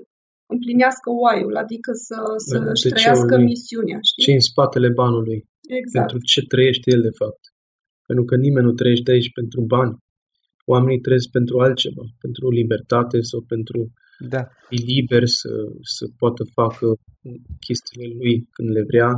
[0.54, 2.18] împlinească why-ul, adică să,
[2.48, 3.98] să-și trăiască lui, misiunea.
[4.08, 4.22] Știi?
[4.24, 5.38] Ce în spatele banului.
[5.80, 5.94] Exact.
[5.94, 7.42] Pentru ce trăiește el, de fapt.
[8.08, 9.94] Pentru că nimeni nu trăiește aici pentru bani.
[10.72, 13.78] Oamenii trăiesc pentru altceva, pentru libertate sau pentru
[14.18, 14.48] da.
[14.68, 15.48] fi liber să,
[15.82, 16.86] să poată facă
[17.66, 19.10] chestiile lui când le vrea.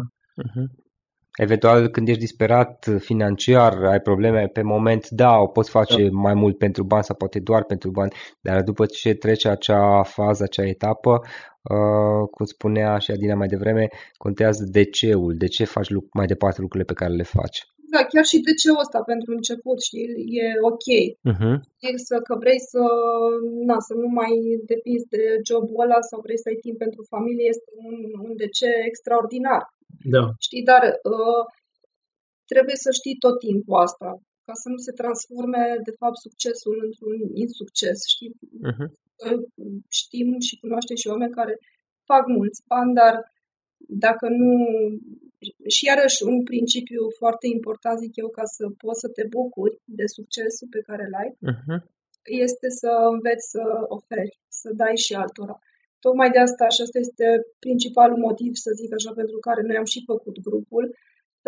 [0.44, 0.88] Uh-huh.
[1.36, 6.09] Eventual, când ești disperat financiar, ai probleme pe moment, da, o poți face da.
[6.12, 10.42] mai mult pentru bani sau poate doar pentru bani, dar după ce trece acea fază,
[10.42, 11.11] acea etapă,
[11.62, 16.61] uh, cum spunea și Adina mai devreme, contează de ceul, de ce faci mai departe
[16.61, 17.66] lucrurile pe care le faci.
[17.93, 20.07] Da, chiar și de ce ăsta pentru început, știi,
[20.43, 20.86] e ok.
[21.30, 21.57] Uh-huh.
[21.86, 22.82] E să, că vrei să,
[23.68, 24.32] na, să nu mai
[24.72, 28.49] depinzi de jobul ăla sau vrei să ai timp pentru familie, este un, un de
[28.59, 29.62] ce extraordinar.
[30.14, 30.22] Da.
[30.47, 30.82] Știi, dar
[31.14, 31.45] uh,
[32.53, 34.09] trebuie să știi tot timpul asta,
[34.47, 38.32] ca să nu se transforme, de fapt, succesul într-un insucces, știi?
[38.68, 38.88] Uh-huh.
[40.01, 41.55] Știm și cunoaștem și oameni care
[42.11, 43.14] fac mulți bani, dar
[44.05, 44.53] dacă nu...
[45.74, 50.07] Și iarăși un principiu foarte important, zic eu, ca să poți să te bucuri de
[50.16, 51.80] succesul pe care îl ai, uh-huh.
[52.45, 53.62] este să înveți să
[53.97, 55.57] oferi, să dai și altora.
[56.05, 57.26] Tocmai de asta și asta este
[57.64, 60.84] principalul motiv, să zic așa, pentru care noi am și făcut grupul,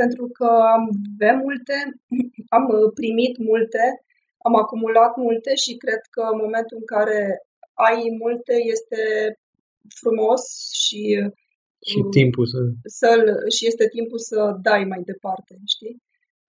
[0.01, 0.85] pentru că am
[1.15, 1.77] avem multe,
[2.57, 2.65] am
[3.01, 3.85] primit multe,
[4.47, 7.21] am acumulat multe și cred că în momentul în care
[7.89, 9.03] ai multe este
[10.01, 10.43] frumos
[10.83, 11.03] și
[11.91, 12.59] și timpul să...
[12.99, 13.11] să
[13.57, 15.97] și este timpul să dai mai departe, știi?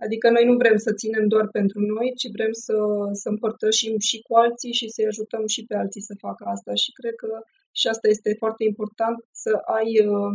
[0.05, 2.77] Adică noi nu vrem să ținem doar pentru noi, ci vrem să,
[3.21, 6.73] să împărtășim și cu alții și să-i ajutăm și pe alții să facă asta.
[6.73, 7.31] Și cred că
[7.79, 10.33] și asta este foarte important, să ai, uh,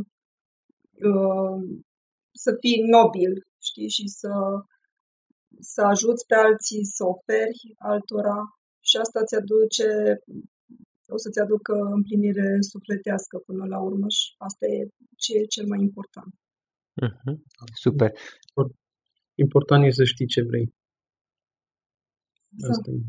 [1.11, 1.59] uh,
[2.45, 3.33] să fii nobil,
[3.69, 4.33] știi, și să,
[5.73, 8.41] să ajuți pe alții, să oferi altora
[8.89, 9.89] și asta ți aduce,
[11.15, 14.79] o să-ți aducă împlinire sufletească până la urmă și asta e
[15.23, 16.33] ce e cel mai important.
[17.05, 17.35] Uh-huh.
[17.85, 18.11] Super.
[19.35, 20.67] Important e să știi ce vrei.
[22.57, 22.73] Exact.
[22.73, 23.01] Asta e.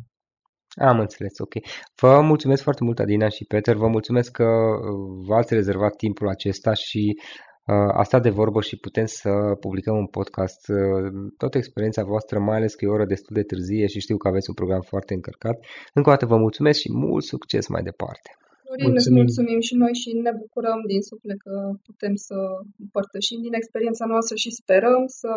[0.90, 1.54] Am înțeles, ok.
[2.02, 3.76] Vă mulțumesc foarte mult, Adina și Peter.
[3.76, 8.78] Vă mulțumesc că uh, v-ați rezervat timpul acesta și uh, a stat de vorbă și
[8.78, 10.68] putem să publicăm un podcast.
[10.68, 14.18] Uh, toată experiența voastră, mai ales că e o oră destul de târzie și știu
[14.18, 15.58] că aveți un program foarte încărcat.
[15.94, 18.30] Încă o dată vă mulțumesc și mult succes mai departe.
[18.64, 19.18] Florin, mulțumim.
[19.18, 22.36] mulțumim și noi și ne bucurăm din suflet că putem să
[22.80, 25.32] împărtășim din experiența noastră și sperăm să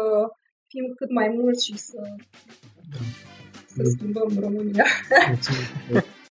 [0.66, 2.00] fim cât mai mulți și să,
[3.74, 4.84] să schimbăm România.
[5.28, 6.04] Mulțumim.